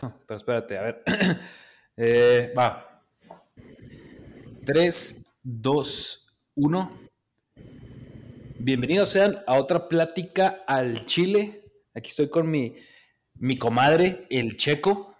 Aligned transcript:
Pero 0.00 0.36
espérate, 0.36 0.78
a 0.78 0.82
ver. 0.82 1.02
Eh, 2.02 2.54
va. 2.56 2.98
3, 4.64 5.26
2, 5.42 6.34
1. 6.54 7.00
Bienvenidos 8.58 9.10
sean 9.10 9.36
a 9.46 9.56
otra 9.56 9.86
plática 9.86 10.64
al 10.66 11.04
Chile. 11.04 11.62
Aquí 11.92 12.08
estoy 12.08 12.30
con 12.30 12.50
mi, 12.50 12.74
mi 13.34 13.58
comadre, 13.58 14.26
el 14.30 14.56
Checo. 14.56 15.14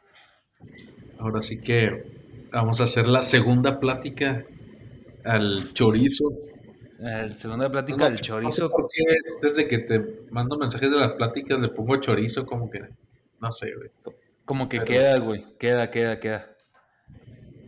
Ahora 1.18 1.42
sí 1.42 1.60
que 1.60 2.46
vamos 2.50 2.80
a 2.80 2.84
hacer 2.84 3.08
la 3.08 3.22
segunda 3.22 3.78
plática 3.78 4.46
al 5.24 5.74
chorizo. 5.74 6.32
La 6.98 7.30
segunda 7.32 7.70
plática 7.70 8.06
al 8.06 8.20
chorizo. 8.20 8.70
No 8.70 8.88
sé 8.88 9.04
desde 9.42 9.68
que 9.68 9.80
te 9.80 10.22
mando 10.30 10.56
mensajes 10.56 10.90
de 10.90 10.98
las 10.98 11.12
pláticas 11.12 11.60
le 11.60 11.68
pongo 11.68 11.96
chorizo, 11.96 12.46
como 12.46 12.70
que 12.70 12.80
no 13.38 13.50
sé, 13.50 13.74
güey. 13.74 13.90
Como 14.44 14.68
que 14.68 14.80
queda, 14.80 15.18
güey. 15.18 15.44
Queda, 15.58 15.90
queda, 15.90 16.18
queda. 16.20 16.56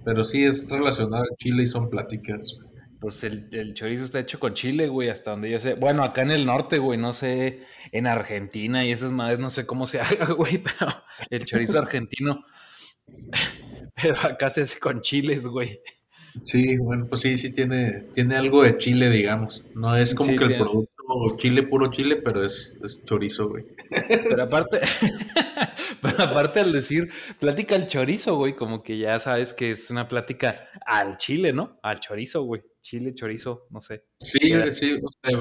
Pero 0.04 0.24
sí 0.24 0.44
es 0.44 0.68
relacionado 0.70 1.22
al 1.22 1.36
chile 1.36 1.62
y 1.62 1.66
son 1.66 1.88
pláticas. 1.88 2.58
Pues 3.00 3.24
el, 3.24 3.74
chorizo 3.74 4.04
está 4.04 4.20
hecho 4.20 4.38
con 4.38 4.54
chile, 4.54 4.86
güey, 4.86 5.08
hasta 5.08 5.32
donde 5.32 5.50
yo 5.50 5.58
sé. 5.58 5.74
Bueno, 5.74 6.04
acá 6.04 6.22
en 6.22 6.30
el 6.30 6.46
norte, 6.46 6.78
güey, 6.78 6.98
no 6.98 7.12
sé, 7.12 7.60
en 7.90 8.06
Argentina 8.06 8.84
y 8.84 8.92
esas 8.92 9.10
madres, 9.10 9.40
no 9.40 9.50
sé 9.50 9.66
cómo 9.66 9.88
se 9.88 10.00
haga, 10.00 10.26
güey, 10.32 10.58
pero 10.58 10.92
el 11.30 11.44
chorizo 11.44 11.78
argentino. 11.78 12.44
Pero 14.00 14.16
acá 14.22 14.48
se 14.48 14.62
hace 14.62 14.80
con 14.80 15.00
chiles, 15.00 15.46
güey. 15.46 15.80
Sí, 16.42 16.76
bueno, 16.78 17.06
pues 17.08 17.20
sí, 17.20 17.36
sí 17.36 17.52
tiene, 17.52 18.06
tiene 18.12 18.36
algo 18.36 18.62
de 18.62 18.78
chile, 18.78 19.10
digamos. 19.10 19.62
No 19.74 19.96
es 19.96 20.14
como 20.14 20.34
que 20.34 20.44
el 20.44 20.56
producto 20.56 21.36
chile, 21.36 21.62
puro 21.64 21.90
chile, 21.90 22.16
pero 22.16 22.44
es, 22.44 22.76
es 22.82 23.04
chorizo, 23.04 23.48
güey. 23.48 23.64
Pero 24.08 24.42
aparte, 24.42 24.80
pero 26.00 26.22
aparte 26.22 26.60
al 26.60 26.72
decir 26.72 27.10
plática 27.38 27.74
al 27.74 27.86
chorizo, 27.86 28.36
güey, 28.36 28.54
como 28.54 28.82
que 28.82 28.98
ya 28.98 29.18
sabes 29.20 29.52
que 29.52 29.72
es 29.72 29.90
una 29.90 30.08
plática 30.08 30.60
al 30.86 31.16
chile, 31.16 31.52
¿no? 31.52 31.78
Al 31.82 32.00
chorizo, 32.00 32.42
güey. 32.42 32.62
Chile, 32.82 33.14
chorizo, 33.14 33.68
no 33.70 33.80
sé. 33.80 34.06
Sí, 34.18 34.40
sí, 34.72 35.00
o 35.00 35.08
sea, 35.08 35.38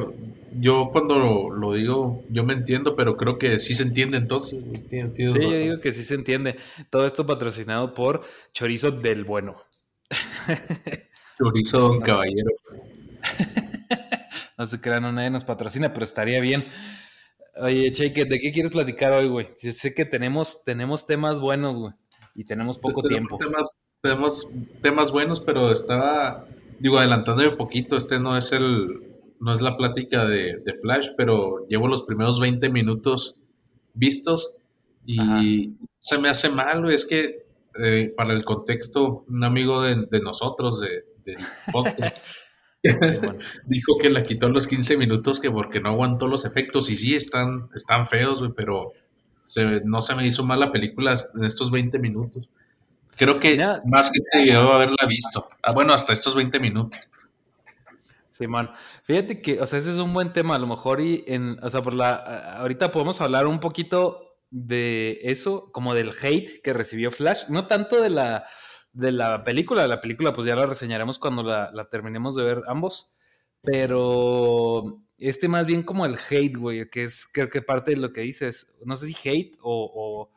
yo 0.60 0.90
cuando 0.92 1.50
lo, 1.50 1.74
digo, 1.74 2.24
yo 2.30 2.44
me 2.44 2.54
entiendo, 2.54 2.96
pero 2.96 3.18
creo 3.18 3.40
que 3.40 3.58
sí 3.58 3.74
se 3.74 3.82
entiende 3.82 4.18
entonces. 4.18 4.60
sí, 4.92 5.24
yo 5.24 5.34
digo 5.34 5.80
que 5.80 5.92
sí 5.92 6.04
se 6.04 6.14
entiende. 6.14 6.58
Todo 6.92 7.08
esto 7.08 7.26
patrocinado 7.26 7.96
por 7.96 8.22
Chorizo 8.54 8.92
del 8.92 9.26
Bueno. 9.26 9.56
Chorizo 11.40 11.80
Don 11.80 12.02
Caballero. 12.02 12.52
no 14.58 14.68
se 14.68 14.80
crean, 14.80 15.02
no, 15.02 15.12
nadie 15.12 15.32
nos 15.32 15.44
patrocina, 15.44 15.94
pero 15.94 16.04
estaría 16.04 16.40
bien. 16.40 16.62
Oye, 17.58 17.92
Cheque, 17.92 18.26
¿de 18.26 18.40
qué 18.40 18.52
quieres 18.52 18.72
platicar 18.72 19.14
hoy, 19.14 19.28
güey? 19.28 19.50
Sé 19.56 19.94
que 19.94 20.06
tenemos, 20.06 20.64
tenemos 20.64 21.06
temas 21.06 21.40
buenos, 21.40 21.78
güey, 21.78 21.94
y 22.34 22.46
tenemos 22.46 22.80
poco 22.80 23.02
tiempo. 23.02 23.38
tenemos 24.02 24.48
temas 24.82 25.12
buenos, 25.12 25.42
pero 25.42 25.72
estaba, 25.72 26.48
digo, 26.80 26.98
adelantándome 26.98 27.50
un 27.50 27.58
poquito, 27.58 27.98
este 27.98 28.20
no 28.20 28.38
es 28.38 28.52
el, 28.54 29.12
no 29.40 29.54
es 29.54 29.62
la 29.62 29.76
plática 29.76 30.26
de, 30.26 30.62
Flash, 30.82 31.10
pero 31.18 31.68
llevo 31.68 31.88
los 31.88 32.04
primeros 32.04 32.40
20 32.40 32.70
minutos 32.70 33.42
vistos 33.94 34.58
y 35.06 35.74
se 36.00 36.18
me 36.20 36.30
hace 36.30 36.50
mal, 36.50 36.82
güey, 36.84 36.96
es 36.96 37.06
que 37.06 37.46
eh, 37.80 38.14
para 38.16 38.34
el 38.34 38.44
contexto, 38.44 39.24
un 39.28 39.44
amigo 39.44 39.82
de, 39.82 40.20
nosotros, 40.22 40.82
de, 40.82 41.06
podcast, 41.72 42.24
dijo 43.66 43.98
que 43.98 44.10
la 44.10 44.24
quitó 44.24 44.50
los 44.50 44.68
15 44.68 44.98
minutos 44.98 45.40
que 45.40 45.52
porque 45.52 45.80
no 45.80 45.90
aguantó 45.90 46.28
los 46.28 46.46
efectos 46.46 46.90
y 46.90 46.96
sí 46.96 47.16
están, 47.16 47.70
están 47.76 48.08
feos, 48.08 48.44
pero 48.56 48.94
no 49.86 50.02
se 50.02 50.16
me 50.16 50.26
hizo 50.26 50.44
mal 50.44 50.60
la 50.60 50.72
película 50.72 51.16
en 51.36 51.44
estos 51.44 51.72
20 51.72 52.00
minutos. 52.00 52.50
Creo 53.18 53.40
que 53.40 53.58
más 53.86 54.12
gente 54.12 54.46
llegó 54.52 54.72
a 54.72 54.76
haberla 54.76 55.06
visto. 55.08 55.48
Ah, 55.62 55.74
bueno, 55.74 55.94
hasta 55.94 56.14
estos 56.14 56.34
20 56.34 56.60
minutos. 56.60 57.00
Sí, 58.32 58.48
man. 58.48 58.72
Fíjate 59.04 59.42
que, 59.42 59.62
o 59.62 59.68
sea, 59.68 59.78
ese 59.78 59.92
es 59.92 59.98
un 59.98 60.14
buen 60.14 60.34
tema. 60.34 60.56
A 60.56 60.60
lo 60.60 60.66
mejor 60.66 61.02
y 61.02 61.24
en, 61.28 61.60
o 61.62 61.70
sea, 61.70 61.82
por 61.84 61.94
la, 61.94 62.16
ahorita 62.58 62.92
podemos 62.92 63.22
hablar 63.22 63.46
un 63.46 63.60
poquito 63.60 64.38
de 64.50 65.20
eso, 65.24 65.72
como 65.72 65.94
del 65.94 66.12
hate 66.22 66.62
que 66.64 66.74
recibió 66.74 67.12
Flash. 67.12 67.44
No 67.50 67.68
tanto 67.68 68.02
de 68.02 68.10
la, 68.10 68.46
de 68.94 69.12
la 69.12 69.44
película. 69.44 69.88
La 69.88 70.02
película, 70.02 70.34
pues 70.34 70.48
ya 70.48 70.56
la 70.56 70.66
reseñaremos 70.66 71.20
cuando 71.20 71.44
la, 71.44 71.90
terminemos 71.90 72.36
de 72.36 72.44
ver 72.44 72.64
ambos. 72.68 73.12
Pero 73.62 75.02
este 75.18 75.48
más 75.48 75.66
bien 75.66 75.84
como 75.84 76.06
el 76.06 76.16
hate, 76.30 76.58
güey, 76.58 76.90
que 76.90 77.04
es 77.04 77.28
creo 77.32 77.50
que 77.50 77.62
parte 77.62 77.92
de 77.92 77.98
lo 77.98 78.12
que 78.12 78.22
dices. 78.22 78.78
No 78.86 78.98
sé 78.98 79.08
si 79.08 79.30
hate 79.30 79.58
o 79.62 80.32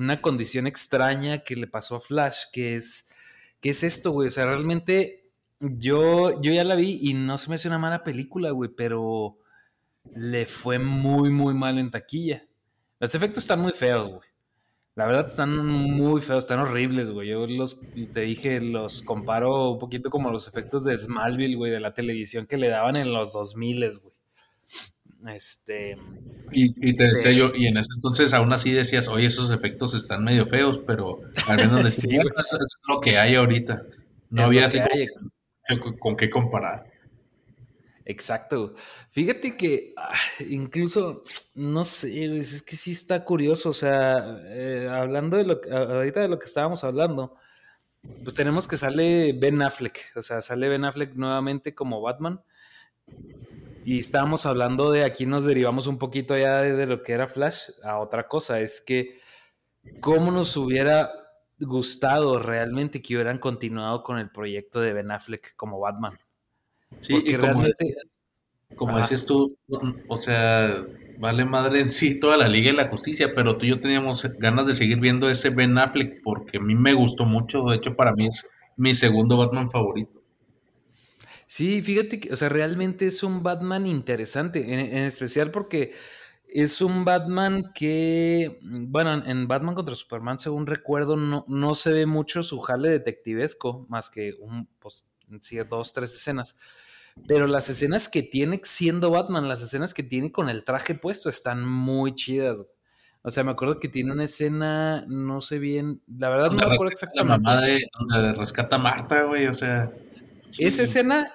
una 0.00 0.22
condición 0.22 0.66
extraña 0.66 1.40
que 1.40 1.56
le 1.56 1.66
pasó 1.66 1.96
a 1.96 2.00
Flash, 2.00 2.44
que 2.52 2.76
es, 2.76 3.14
¿qué 3.60 3.70
es 3.70 3.84
esto, 3.84 4.12
güey? 4.12 4.28
O 4.28 4.30
sea, 4.30 4.46
realmente 4.46 5.30
yo, 5.60 6.40
yo 6.40 6.52
ya 6.52 6.64
la 6.64 6.74
vi 6.74 6.98
y 7.02 7.14
no 7.14 7.36
se 7.36 7.50
me 7.50 7.56
hace 7.56 7.68
una 7.68 7.78
mala 7.78 8.02
película, 8.02 8.50
güey, 8.50 8.70
pero 8.74 9.38
le 10.14 10.46
fue 10.46 10.78
muy, 10.78 11.30
muy 11.30 11.54
mal 11.54 11.78
en 11.78 11.90
taquilla. 11.90 12.46
Los 12.98 13.14
efectos 13.14 13.44
están 13.44 13.60
muy 13.60 13.72
feos, 13.72 14.08
güey. 14.08 14.29
La 14.96 15.06
verdad 15.06 15.28
están 15.28 15.56
muy 15.56 16.20
feos, 16.20 16.44
están 16.44 16.58
horribles, 16.58 17.10
güey. 17.10 17.28
Yo 17.28 17.46
los, 17.46 17.80
te 18.12 18.20
dije, 18.22 18.60
los 18.60 19.02
comparo 19.02 19.70
un 19.70 19.78
poquito 19.78 20.10
como 20.10 20.30
los 20.30 20.48
efectos 20.48 20.84
de 20.84 20.98
Smallville, 20.98 21.56
güey, 21.56 21.70
de 21.70 21.80
la 21.80 21.94
televisión 21.94 22.44
que 22.46 22.56
le 22.56 22.68
daban 22.68 22.96
en 22.96 23.12
los 23.12 23.32
2000, 23.32 23.90
güey. 24.02 24.14
Este. 25.28 25.96
Y, 26.52 26.96
te 26.96 27.04
decía 27.04 27.32
yo, 27.32 27.52
y 27.54 27.66
en 27.66 27.76
ese 27.76 27.90
entonces 27.94 28.32
aún 28.32 28.52
así 28.52 28.72
decías, 28.72 29.08
oye, 29.08 29.26
esos 29.26 29.52
efectos 29.52 29.94
están 29.94 30.24
medio 30.24 30.46
feos, 30.46 30.80
pero 30.86 31.20
al 31.46 31.56
menos 31.58 31.84
decías, 31.84 32.24
es 32.24 32.76
lo 32.88 33.00
que 33.00 33.18
hay 33.18 33.34
ahorita. 33.34 33.82
No 34.30 34.44
había 34.44 34.66
así 34.66 34.80
con, 35.98 36.16
qué 36.16 36.30
comparar. 36.30 36.89
Exacto. 38.04 38.74
Fíjate 39.10 39.56
que 39.56 39.92
ah, 39.96 40.10
incluso, 40.48 41.22
no 41.54 41.84
sé, 41.84 42.24
es 42.38 42.62
que 42.62 42.76
sí 42.76 42.92
está 42.92 43.24
curioso. 43.24 43.70
O 43.70 43.74
sea, 43.74 44.40
eh, 44.46 44.88
hablando 44.90 45.36
de 45.36 45.44
lo 45.44 45.60
que, 45.60 45.70
ahorita 45.70 46.20
de 46.20 46.28
lo 46.28 46.38
que 46.38 46.46
estábamos 46.46 46.84
hablando, 46.84 47.36
pues 48.24 48.34
tenemos 48.34 48.66
que 48.66 48.76
sale 48.76 49.32
Ben 49.34 49.62
Affleck. 49.62 50.12
O 50.16 50.22
sea, 50.22 50.42
sale 50.42 50.68
Ben 50.68 50.84
Affleck 50.84 51.14
nuevamente 51.16 51.74
como 51.74 52.00
Batman. 52.00 52.42
Y 53.84 54.00
estábamos 54.00 54.46
hablando 54.46 54.90
de 54.92 55.04
aquí 55.04 55.26
nos 55.26 55.44
derivamos 55.44 55.86
un 55.86 55.98
poquito 55.98 56.36
ya 56.36 56.60
de, 56.60 56.86
lo 56.86 57.02
que 57.02 57.12
era 57.12 57.26
Flash 57.26 57.70
a 57.82 57.98
otra 57.98 58.28
cosa, 58.28 58.60
es 58.60 58.82
que 58.82 59.14
cómo 60.00 60.30
nos 60.30 60.56
hubiera 60.56 61.10
gustado 61.58 62.38
realmente 62.38 63.00
que 63.00 63.14
hubieran 63.14 63.38
continuado 63.38 64.02
con 64.02 64.18
el 64.18 64.30
proyecto 64.30 64.80
de 64.80 64.92
Ben 64.92 65.10
Affleck 65.10 65.56
como 65.56 65.80
Batman. 65.80 66.18
Sí, 66.98 67.14
y 67.24 67.34
como, 67.34 67.46
realmente... 67.46 67.94
como 68.74 68.98
dices 68.98 69.24
tú, 69.26 69.56
o 70.08 70.16
sea, 70.16 70.84
vale 71.18 71.44
madre 71.44 71.80
en 71.80 71.88
sí 71.88 72.18
toda 72.18 72.36
la 72.36 72.48
Liga 72.48 72.70
y 72.70 72.76
la 72.76 72.88
Justicia, 72.88 73.34
pero 73.34 73.56
tú 73.56 73.66
y 73.66 73.70
yo 73.70 73.80
teníamos 73.80 74.24
ganas 74.38 74.66
de 74.66 74.74
seguir 74.74 74.98
viendo 74.98 75.30
ese 75.30 75.50
Ben 75.50 75.78
Affleck 75.78 76.22
porque 76.22 76.58
a 76.58 76.60
mí 76.60 76.74
me 76.74 76.94
gustó 76.94 77.26
mucho, 77.26 77.64
de 77.64 77.76
hecho 77.76 77.94
para 77.94 78.12
mí 78.14 78.26
es 78.26 78.46
mi 78.76 78.94
segundo 78.94 79.36
Batman 79.36 79.70
favorito. 79.70 80.20
Sí, 81.46 81.82
fíjate 81.82 82.20
que, 82.20 82.32
o 82.32 82.36
sea, 82.36 82.48
realmente 82.48 83.06
es 83.06 83.22
un 83.22 83.42
Batman 83.42 83.84
interesante, 83.84 84.72
en, 84.72 85.04
especial 85.04 85.50
porque 85.50 85.92
es 86.48 86.80
un 86.80 87.04
Batman 87.04 87.72
que, 87.74 88.58
bueno, 88.62 89.22
en 89.26 89.48
Batman 89.48 89.74
contra 89.74 89.94
Superman, 89.96 90.38
según 90.38 90.66
recuerdo, 90.66 91.16
no, 91.16 91.44
no 91.48 91.74
se 91.74 91.92
ve 91.92 92.06
mucho 92.06 92.42
su 92.42 92.60
jale 92.60 92.90
detectivesco, 92.90 93.84
más 93.88 94.10
que 94.10 94.34
un, 94.40 94.68
pues, 94.78 95.04
sí, 95.40 95.58
dos, 95.58 95.92
tres 95.92 96.14
escenas. 96.14 96.56
Pero 97.26 97.46
las 97.46 97.68
escenas 97.68 98.08
que 98.08 98.22
tiene 98.22 98.60
siendo 98.64 99.10
Batman, 99.10 99.48
las 99.48 99.62
escenas 99.62 99.94
que 99.94 100.02
tiene 100.02 100.32
con 100.32 100.48
el 100.48 100.64
traje 100.64 100.94
puesto, 100.94 101.28
están 101.28 101.66
muy 101.66 102.14
chidas. 102.14 102.64
O 103.22 103.30
sea, 103.30 103.44
me 103.44 103.50
acuerdo 103.50 103.78
que 103.78 103.88
tiene 103.88 104.12
una 104.12 104.24
escena, 104.24 105.04
no 105.06 105.42
sé 105.42 105.58
bien, 105.58 106.02
la 106.06 106.30
verdad 106.30 106.50
no 106.50 106.56
me 106.56 106.74
acuerdo 106.74 106.92
exactamente. 106.92 107.44
La 107.44 107.54
mamá 107.54 107.66
de 107.66 107.82
donde 107.98 108.32
rescata 108.32 108.76
a 108.76 108.78
Marta, 108.78 109.24
güey, 109.24 109.46
o 109.46 109.52
sea. 109.52 109.92
Esa 110.56 110.84
escena 110.84 111.30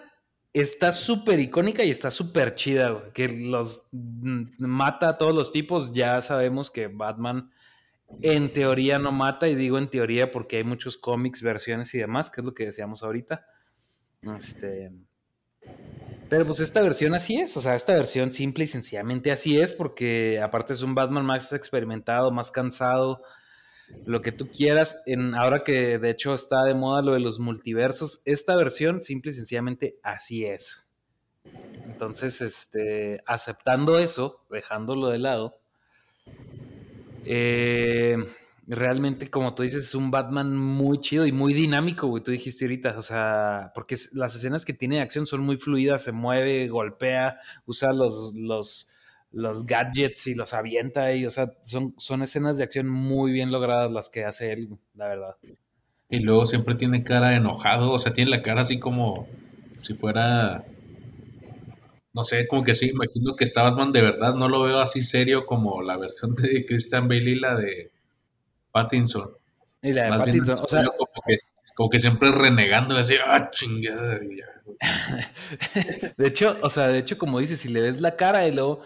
está 0.52 0.92
súper 0.92 1.40
icónica 1.40 1.84
y 1.84 1.92
está 1.92 2.10
súper 2.10 2.56
chida, 2.56 2.90
güey. 2.90 3.12
Que 3.14 3.28
los 3.30 3.88
mata 3.92 5.10
a 5.10 5.18
todos 5.18 5.36
los 5.36 5.52
tipos. 5.52 5.94
Ya 5.94 6.22
sabemos 6.24 6.72
que 6.72 6.88
Batman 6.88 7.52
en 8.22 8.52
teoría 8.52 8.98
no 8.98 9.12
mata, 9.12 9.48
y 9.48 9.56
digo 9.56 9.78
en 9.78 9.90
teoría 9.90 10.32
porque 10.32 10.58
hay 10.58 10.64
muchos 10.64 10.98
cómics, 10.98 11.44
versiones 11.44 11.94
y 11.94 12.00
demás, 12.00 12.32
que 12.32 12.42
es 12.42 12.46
lo 12.46 12.54
que 12.56 12.66
decíamos 12.66 13.04
ahorita. 13.04 13.46
Este. 14.38 14.92
Pero 16.30 16.46
pues 16.46 16.60
esta 16.60 16.82
versión 16.82 17.14
así 17.14 17.38
es, 17.38 17.56
o 17.56 17.62
sea, 17.62 17.76
esta 17.76 17.94
versión 17.94 18.34
simple 18.34 18.64
y 18.64 18.68
sencillamente 18.68 19.32
así 19.32 19.60
es, 19.60 19.72
porque 19.72 20.40
aparte 20.42 20.74
es 20.74 20.82
un 20.82 20.96
Batman 20.96 21.26
más 21.26 21.54
experimentado, 21.54 22.32
más 22.32 22.52
cansado, 22.52 23.22
lo 24.06 24.22
que 24.22 24.32
tú 24.32 24.50
quieras. 24.50 25.04
En, 25.06 25.36
ahora 25.36 25.64
que 25.64 26.00
de 26.00 26.10
hecho 26.10 26.34
está 26.34 26.64
de 26.64 26.74
moda 26.74 27.04
lo 27.04 27.14
de 27.14 27.20
los 27.20 27.40
multiversos, 27.40 28.22
esta 28.26 28.56
versión 28.56 29.02
simple 29.02 29.32
y 29.32 29.36
sencillamente 29.36 30.00
así 30.02 30.46
es. 30.46 30.88
Entonces, 31.86 32.42
este, 32.42 33.22
aceptando 33.28 34.00
eso, 34.00 34.46
dejándolo 34.50 35.10
de 35.10 35.20
lado, 35.20 35.60
eh, 37.24 38.18
realmente, 38.68 39.30
como 39.30 39.54
tú 39.54 39.64
dices, 39.64 39.86
es 39.86 39.96
un 39.96 40.12
Batman 40.12 40.56
muy 40.56 41.00
chido 41.00 41.26
y 41.26 41.32
muy 41.32 41.54
dinámico, 41.54 42.08
güey. 42.08 42.24
Tú 42.24 42.32
dijiste 42.32 42.66
ahorita, 42.66 42.98
o 42.98 43.02
sea, 43.02 43.72
porque 43.76 43.96
las 44.14 44.36
escenas 44.36 44.66
que 44.66 44.74
tiene 44.74 44.96
de 44.96 45.02
acción 45.02 45.26
son 45.26 45.42
muy 45.42 45.58
fluidas, 45.58 46.04
se 46.04 46.12
mueve, 46.12 46.68
golpea, 46.68 47.38
usa 47.66 47.94
los, 47.94 48.34
los, 48.36 48.88
los 49.32 49.66
gadgets 49.66 50.28
y 50.28 50.36
los 50.36 50.54
avienta 50.54 51.14
y, 51.14 51.26
o 51.26 51.30
sea, 51.30 51.54
son, 51.62 51.94
son 51.98 52.24
escenas 52.24 52.58
de 52.58 52.64
acción 52.64 52.88
muy 52.88 53.32
bien 53.32 53.52
logradas 53.52 53.92
las 53.92 54.10
que 54.10 54.26
hace 54.26 54.54
él, 54.54 54.70
la 54.96 55.08
verdad. 55.08 55.36
Y 56.10 56.20
luego 56.20 56.46
siempre 56.46 56.76
tiene 56.76 57.04
cara 57.04 57.36
enojado, 57.36 57.92
o 57.92 58.00
sea, 58.00 58.14
tiene 58.14 58.32
la 58.32 58.42
cara 58.42 58.62
así 58.62 58.80
como 58.80 59.28
si 59.78 59.94
fuera 59.94 60.66
no 62.14 62.24
sé, 62.24 62.48
como 62.48 62.64
que 62.64 62.74
sí, 62.74 62.92
imagino 62.92 63.36
que 63.36 63.44
está 63.44 63.64
Batman 63.64 63.92
de 63.92 64.02
verdad, 64.02 64.36
no 64.36 64.48
lo 64.48 64.64
veo 64.64 64.80
así 64.80 65.02
serio 65.02 65.46
como 65.46 65.82
la 65.82 65.98
versión 65.98 66.32
de 66.42 66.66
Christian 66.66 67.10
Bale 67.10 67.32
y 67.32 67.36
la 67.36 67.56
de 67.56 67.92
Pattinson. 68.76 69.30
Y 69.82 69.94
la 69.94 70.04
de 70.04 70.10
Pattinson, 70.10 70.60
o 70.60 70.68
sea, 70.68 70.84
como 71.76 71.90
que, 71.90 72.00
siempre 72.00 72.30
renegando, 72.32 72.98
así, 72.98 73.16
ah, 73.26 73.50
chingada. 73.52 74.20
de 76.18 76.28
hecho, 76.28 76.58
o 76.62 76.70
sea, 76.70 76.88
de 76.88 77.00
hecho, 77.00 77.18
como 77.18 77.40
dices, 77.40 77.62
si 77.62 77.70
le 77.70 77.82
ves 77.82 78.02
la 78.02 78.18
cara 78.18 78.46
y 78.46 78.54
luego, 78.54 78.82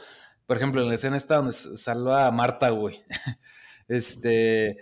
por 0.45 0.57
ejemplo, 0.57 0.83
en 0.83 0.89
la 0.89 0.95
escena 0.95 1.17
esta 1.17 1.37
donde 1.37 1.53
salva 1.53 2.27
a 2.27 2.31
Marta, 2.31 2.69
güey, 2.69 3.03
este, 3.87 4.77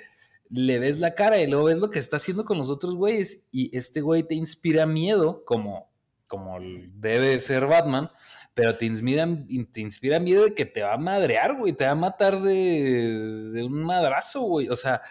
le 0.49 0.79
ves 0.79 0.99
la 0.99 1.15
cara 1.15 1.39
y 1.39 1.49
luego 1.49 1.65
ves 1.65 1.77
lo 1.77 1.89
que 1.89 1.99
está 1.99 2.17
haciendo 2.17 2.43
con 2.43 2.57
los 2.57 2.69
otros 2.69 2.95
güeyes 2.95 3.47
y 3.53 3.75
este 3.75 4.01
güey 4.01 4.23
te 4.23 4.35
inspira 4.35 4.85
miedo, 4.85 5.45
como, 5.45 5.89
como 6.27 6.57
debe 6.93 7.39
ser 7.39 7.65
Batman, 7.65 8.09
pero 8.53 8.77
te 8.77 8.85
inspira, 8.85 9.27
te 9.71 9.81
inspira 9.81 10.19
miedo 10.19 10.45
de 10.45 10.53
que 10.53 10.65
te 10.65 10.81
va 10.81 10.93
a 10.93 10.97
madrear, 10.97 11.55
güey, 11.55 11.73
te 11.73 11.85
va 11.85 11.91
a 11.91 11.95
matar 11.95 12.41
de, 12.41 13.51
de 13.51 13.63
un 13.63 13.83
madrazo, 13.83 14.41
güey. 14.41 14.69
O 14.69 14.75
sea, 14.75 15.01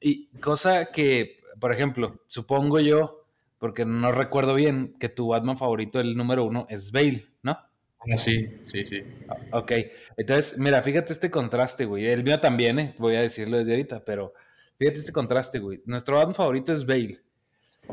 y 0.00 0.28
cosa 0.40 0.86
que, 0.86 1.38
por 1.58 1.72
ejemplo, 1.72 2.22
supongo 2.26 2.80
yo, 2.80 3.24
porque 3.58 3.84
no 3.84 4.12
recuerdo 4.12 4.54
bien, 4.54 4.94
que 4.98 5.08
tu 5.08 5.28
Batman 5.28 5.58
favorito, 5.58 6.00
el 6.00 6.16
número 6.16 6.44
uno, 6.44 6.66
es 6.70 6.92
Bale, 6.92 7.26
¿no? 7.42 7.52
Ah, 7.52 8.16
sí, 8.16 8.48
sí, 8.62 8.84
sí. 8.84 9.02
Ok, 9.50 9.72
entonces, 10.16 10.58
mira, 10.58 10.80
fíjate 10.80 11.12
este 11.12 11.30
contraste, 11.30 11.86
güey. 11.86 12.06
El 12.06 12.22
mío 12.22 12.38
también, 12.38 12.78
¿eh? 12.78 12.94
voy 12.98 13.16
a 13.16 13.20
decirlo 13.20 13.58
desde 13.58 13.72
ahorita, 13.72 14.04
pero 14.04 14.32
fíjate 14.78 15.00
este 15.00 15.12
contraste, 15.12 15.58
güey. 15.58 15.82
Nuestro 15.86 16.16
Batman 16.16 16.34
favorito 16.34 16.72
es 16.72 16.86
Bale, 16.86 17.18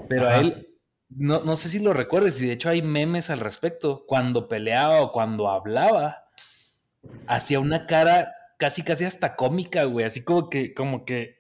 pero 0.07 0.27
a 0.27 0.38
él 0.38 0.73
no, 1.18 1.44
no 1.44 1.56
sé 1.56 1.69
si 1.69 1.80
lo 1.80 1.94
recuerdes, 1.94 2.42
y 2.42 2.48
de 2.48 2.54
hecho 2.54 2.69
hay 2.69 2.81
memes 2.81 3.30
al 3.30 3.39
respecto. 3.39 4.06
Cuando 4.07 4.48
peleaba 4.48 5.01
o 5.01 5.12
cuando 5.12 5.50
hablaba, 5.50 6.25
hacía 7.27 7.60
una 7.60 7.86
cara 7.86 8.33
casi, 8.57 8.83
casi 8.83 9.06
hasta 9.06 9.36
cómica, 9.36 9.83
güey. 9.86 10.06
Así 10.06 10.24
como 10.24 10.50
que, 10.50 10.74
como 10.74 11.06
que, 11.06 11.39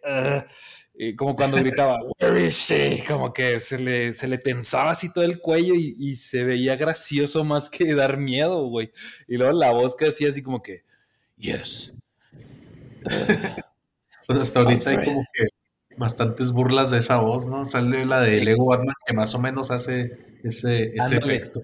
como 1.17 1.35
cuando 1.35 1.57
gritaba, 1.57 1.97
Where 2.19 2.45
is 2.45 2.55
she? 2.55 3.03
Como 3.07 3.33
que 3.33 3.59
se 3.59 3.79
le, 3.79 4.13
se 4.13 4.27
le 4.27 4.37
tensaba 4.37 4.91
así 4.91 5.11
todo 5.11 5.23
el 5.23 5.39
cuello 5.39 5.73
y, 5.75 6.15
se 6.15 6.43
veía 6.43 6.75
gracioso 6.75 7.43
más 7.43 7.69
que 7.69 7.93
dar 7.93 8.17
miedo, 8.17 8.67
güey. 8.67 8.91
Y 9.27 9.37
luego 9.37 9.53
la 9.53 9.71
voz 9.71 9.95
que 9.95 10.07
hacía 10.07 10.29
así 10.29 10.41
como 10.43 10.61
que, 10.61 10.83
Yes. 11.37 11.93
pues 14.27 14.39
hasta 14.39 14.61
ahorita 14.61 14.91
hay 14.91 15.05
como 15.05 15.25
que 15.33 15.47
bastantes 15.97 16.51
burlas 16.51 16.91
de 16.91 16.99
esa 16.99 17.17
voz, 17.17 17.47
¿no? 17.47 17.65
Sale 17.65 18.05
la 18.05 18.21
de 18.21 18.43
Lego 18.43 18.65
Batman 18.65 18.95
que 19.05 19.13
más 19.13 19.33
o 19.35 19.39
menos 19.39 19.71
hace 19.71 20.39
ese, 20.43 20.93
efecto. 20.95 21.61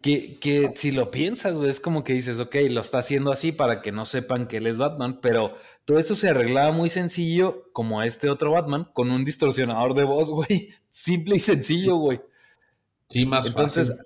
Que, 0.00 0.38
que, 0.38 0.72
si 0.76 0.92
lo 0.92 1.10
piensas, 1.10 1.58
güey, 1.58 1.68
es 1.68 1.80
como 1.80 2.02
que 2.04 2.14
dices, 2.14 2.40
ok, 2.40 2.56
lo 2.70 2.80
está 2.80 2.98
haciendo 2.98 3.30
así 3.32 3.52
para 3.52 3.82
que 3.82 3.92
no 3.92 4.06
sepan 4.06 4.46
que 4.46 4.58
él 4.58 4.66
es 4.66 4.78
Batman, 4.78 5.20
pero 5.20 5.54
todo 5.84 5.98
eso 5.98 6.14
se 6.14 6.30
arreglaba 6.30 6.72
muy 6.72 6.88
sencillo, 6.88 7.64
como 7.72 8.02
este 8.02 8.30
otro 8.30 8.52
Batman, 8.52 8.88
con 8.94 9.10
un 9.10 9.24
distorsionador 9.24 9.94
de 9.94 10.04
voz, 10.04 10.30
güey. 10.30 10.70
Simple 10.90 11.36
y 11.36 11.40
sencillo, 11.40 11.96
güey. 11.96 12.20
Sí, 13.08 13.26
más 13.26 13.46
entonces, 13.46 13.88
fácil. 13.88 14.04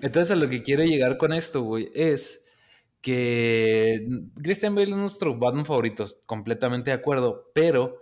Entonces, 0.00 0.30
a 0.32 0.36
lo 0.36 0.48
que 0.48 0.62
quiero 0.62 0.84
llegar 0.84 1.18
con 1.18 1.32
esto, 1.32 1.62
güey, 1.62 1.90
es 1.94 2.44
que 3.00 4.08
Christian 4.42 4.74
Bale 4.74 4.90
es 4.90 4.96
nuestro 4.96 5.38
Batman 5.38 5.66
favorito, 5.66 6.06
completamente 6.24 6.90
de 6.90 6.96
acuerdo, 6.96 7.50
pero 7.54 8.00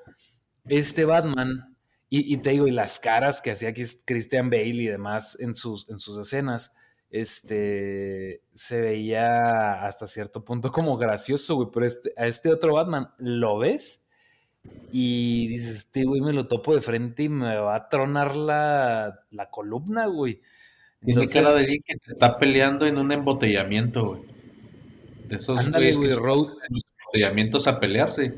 este 0.69 1.05
Batman, 1.05 1.77
y, 2.15 2.37
te 2.39 2.51
digo, 2.51 2.69
y 2.69 2.73
las 2.73 3.01
caras 3.01 3.41
que 3.41 3.53
hacía 3.53 3.73
Christian 3.73 4.51
Bale 4.51 4.67
y 4.67 4.87
demás 4.87 5.39
en 5.41 5.55
sus, 5.55 5.89
en 5.89 5.99
sus 5.99 6.19
escenas, 6.19 6.77
este, 7.11 8.43
se 8.53 8.83
veía 8.83 9.83
hasta 9.85 10.07
cierto 10.07 10.45
punto 10.45 10.71
como 10.71 10.99
gracioso, 10.99 11.57
güey, 11.57 11.69
pero 11.73 11.87
este, 11.87 12.13
a 12.19 12.27
este 12.27 12.51
otro 12.51 12.75
Batman 12.75 13.09
lo 13.17 13.59
ves 13.59 14.11
y 14.91 15.49
dices, 15.49 15.77
este 15.77 16.05
güey 16.05 16.21
me 16.21 16.35
lo 16.35 16.49
topo 16.49 16.75
de 16.75 16.83
frente 16.83 17.25
y 17.25 17.29
me 17.31 17.57
va 17.57 17.77
a 17.77 17.89
tronar 17.89 18.37
la, 18.37 19.21
la 19.31 19.51
columna, 19.51 20.07
güey. 20.07 20.41
Tiene 21.05 21.27
cara 21.29 21.55
de 21.55 21.67
que 21.67 21.97
se 21.97 22.13
está 22.13 22.39
peleando 22.39 22.87
en 22.87 22.99
un 22.99 23.11
embotellamiento, 23.11 24.07
güey. 24.07 24.23
De 25.27 25.37
esos 25.37 25.59
que 25.59 25.91
embotellamientos 25.91 27.67
a 27.67 27.81
pelearse. 27.81 28.35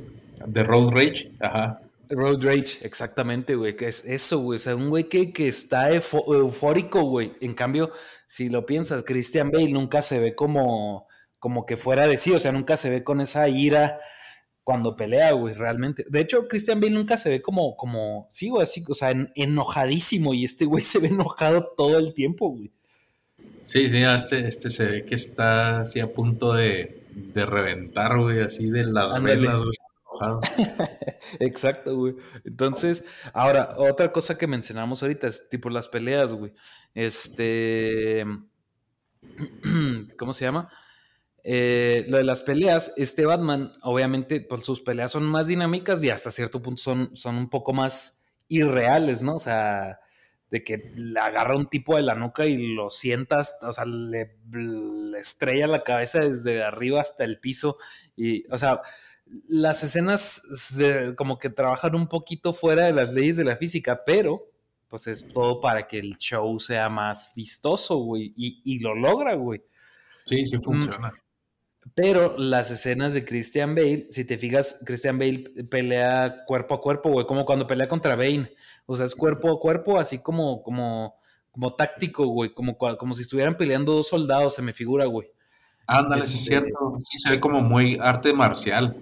De 0.46 0.64
Road 0.64 0.90
Rage, 0.90 1.32
ajá. 1.40 1.80
Road 2.14 2.42
Rage, 2.42 2.78
exactamente, 2.82 3.54
güey, 3.54 3.76
que 3.76 3.88
es 3.88 4.04
eso, 4.04 4.38
güey. 4.38 4.56
O 4.56 4.58
sea, 4.58 4.76
un 4.76 4.88
güey 4.88 5.04
que, 5.04 5.32
que 5.32 5.48
está 5.48 5.90
eufórico, 5.90 7.02
güey. 7.02 7.32
En 7.40 7.54
cambio, 7.54 7.92
si 8.26 8.48
lo 8.48 8.66
piensas, 8.66 9.04
Christian 9.04 9.50
Bale 9.50 9.70
nunca 9.70 10.02
se 10.02 10.18
ve 10.18 10.34
como, 10.34 11.06
como 11.38 11.66
que 11.66 11.76
fuera 11.76 12.06
de 12.06 12.16
sí, 12.16 12.32
o 12.32 12.38
sea, 12.38 12.52
nunca 12.52 12.76
se 12.76 12.90
ve 12.90 13.04
con 13.04 13.20
esa 13.20 13.48
ira 13.48 13.98
cuando 14.62 14.96
pelea, 14.96 15.32
güey, 15.32 15.54
realmente. 15.54 16.04
De 16.08 16.20
hecho, 16.20 16.48
Christian 16.48 16.80
Bale 16.80 16.94
nunca 16.94 17.16
se 17.16 17.28
ve 17.28 17.42
como, 17.42 17.76
como, 17.76 18.28
sí, 18.30 18.48
güey, 18.48 18.62
así, 18.62 18.82
o 18.88 18.94
sea, 18.94 19.12
enojadísimo 19.34 20.32
y 20.34 20.44
este 20.44 20.64
güey 20.64 20.82
se 20.82 20.98
ve 20.98 21.08
enojado 21.08 21.72
todo 21.76 21.98
el 21.98 22.14
tiempo, 22.14 22.48
güey. 22.48 22.72
Sí, 23.64 23.88
sí, 23.88 24.02
este, 24.02 24.48
este 24.48 24.70
se 24.70 24.86
ve 24.86 25.04
que 25.04 25.14
está 25.14 25.80
así 25.80 26.00
a 26.00 26.12
punto 26.12 26.52
de, 26.52 27.02
de 27.14 27.46
reventar, 27.46 28.18
güey, 28.18 28.40
así 28.40 28.70
de 28.70 28.84
las 28.84 29.22
velas, 29.22 29.62
güey. 29.62 29.76
Exacto, 31.40 31.96
güey. 31.96 32.14
Entonces, 32.44 33.04
ahora, 33.32 33.74
otra 33.76 34.12
cosa 34.12 34.38
que 34.38 34.46
mencionamos 34.46 35.02
ahorita 35.02 35.26
es 35.26 35.48
tipo 35.48 35.70
las 35.70 35.88
peleas, 35.88 36.32
güey. 36.32 36.52
Este. 36.94 38.24
¿Cómo 40.18 40.32
se 40.32 40.44
llama? 40.44 40.68
Eh, 41.42 42.06
lo 42.08 42.18
de 42.18 42.24
las 42.24 42.42
peleas, 42.42 42.92
este 42.96 43.26
Batman, 43.26 43.72
obviamente, 43.82 44.40
pues 44.40 44.62
sus 44.62 44.80
peleas 44.80 45.12
son 45.12 45.24
más 45.24 45.46
dinámicas 45.46 46.02
y 46.02 46.10
hasta 46.10 46.30
cierto 46.30 46.62
punto 46.62 46.82
son, 46.82 47.14
son 47.14 47.36
un 47.36 47.50
poco 47.50 47.72
más 47.74 48.24
irreales, 48.48 49.22
¿no? 49.22 49.34
O 49.34 49.38
sea, 49.38 50.00
de 50.50 50.64
que 50.64 50.92
le 50.94 51.20
agarra 51.20 51.56
un 51.56 51.66
tipo 51.66 51.96
de 51.96 52.02
la 52.02 52.14
nuca 52.14 52.46
y 52.46 52.68
lo 52.68 52.88
sientas, 52.90 53.56
o 53.62 53.72
sea, 53.72 53.84
le, 53.84 54.38
le 54.52 55.18
estrella 55.18 55.66
la 55.66 55.82
cabeza 55.82 56.20
desde 56.20 56.62
arriba 56.62 57.00
hasta 57.00 57.24
el 57.24 57.40
piso. 57.40 57.76
Y, 58.16 58.50
o 58.50 58.56
sea, 58.56 58.80
las 59.48 59.82
escenas 59.82 60.42
como 61.16 61.38
que 61.38 61.50
trabajan 61.50 61.94
un 61.94 62.08
poquito 62.08 62.52
fuera 62.52 62.86
de 62.86 62.92
las 62.92 63.12
leyes 63.12 63.36
de 63.36 63.44
la 63.44 63.56
física, 63.56 64.02
pero 64.04 64.50
pues 64.88 65.08
es 65.08 65.26
todo 65.26 65.60
para 65.60 65.86
que 65.86 65.98
el 65.98 66.16
show 66.18 66.60
sea 66.60 66.88
más 66.88 67.32
vistoso, 67.34 67.96
güey, 67.96 68.32
y, 68.36 68.78
lo 68.78 68.94
logra, 68.94 69.34
güey. 69.34 69.60
Sí, 70.24 70.44
sí 70.44 70.58
funciona. 70.58 71.12
Pero 71.94 72.36
las 72.38 72.70
escenas 72.70 73.12
de 73.12 73.24
Christian 73.24 73.74
Bale, 73.74 74.06
si 74.10 74.24
te 74.24 74.38
fijas, 74.38 74.82
Christian 74.86 75.18
Bale 75.18 75.64
pelea 75.68 76.44
cuerpo 76.46 76.74
a 76.74 76.80
cuerpo, 76.80 77.10
güey, 77.10 77.26
como 77.26 77.44
cuando 77.44 77.66
pelea 77.66 77.88
contra 77.88 78.14
Bane. 78.14 78.52
O 78.86 78.96
sea, 78.96 79.06
es 79.06 79.14
cuerpo 79.14 79.50
a 79.50 79.58
cuerpo, 79.58 79.98
así 79.98 80.22
como, 80.22 80.62
como, 80.62 81.16
como 81.50 81.74
táctico, 81.74 82.26
güey, 82.26 82.54
como, 82.54 82.78
como 82.78 83.14
si 83.14 83.22
estuvieran 83.22 83.56
peleando 83.56 83.94
dos 83.94 84.08
soldados, 84.08 84.54
se 84.54 84.62
me 84.62 84.72
figura, 84.72 85.06
güey. 85.06 85.28
Ándale, 85.86 86.22
es, 86.22 86.34
es 86.34 86.44
cierto. 86.46 86.96
Sí, 87.00 87.18
se 87.18 87.30
ve 87.30 87.40
como 87.40 87.60
muy 87.60 87.98
arte 88.00 88.32
marcial. 88.32 88.96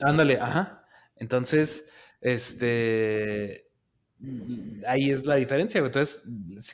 Ándale, 0.00 0.38
ajá. 0.40 0.84
Entonces, 1.16 1.92
este. 2.20 3.66
Ahí 4.86 5.10
es 5.10 5.26
la 5.26 5.36
diferencia. 5.36 5.80
Entonces, 5.80 6.22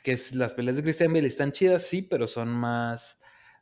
que 0.03 0.17
las 0.35 0.53
peleas 0.53 0.77
de 0.77 0.83
Christian 0.83 1.13
Bale 1.13 1.27
están 1.27 1.51
chidas, 1.51 1.85
sí, 1.85 2.01
pero 2.01 2.27
son 2.27 2.49
más, 2.49 3.19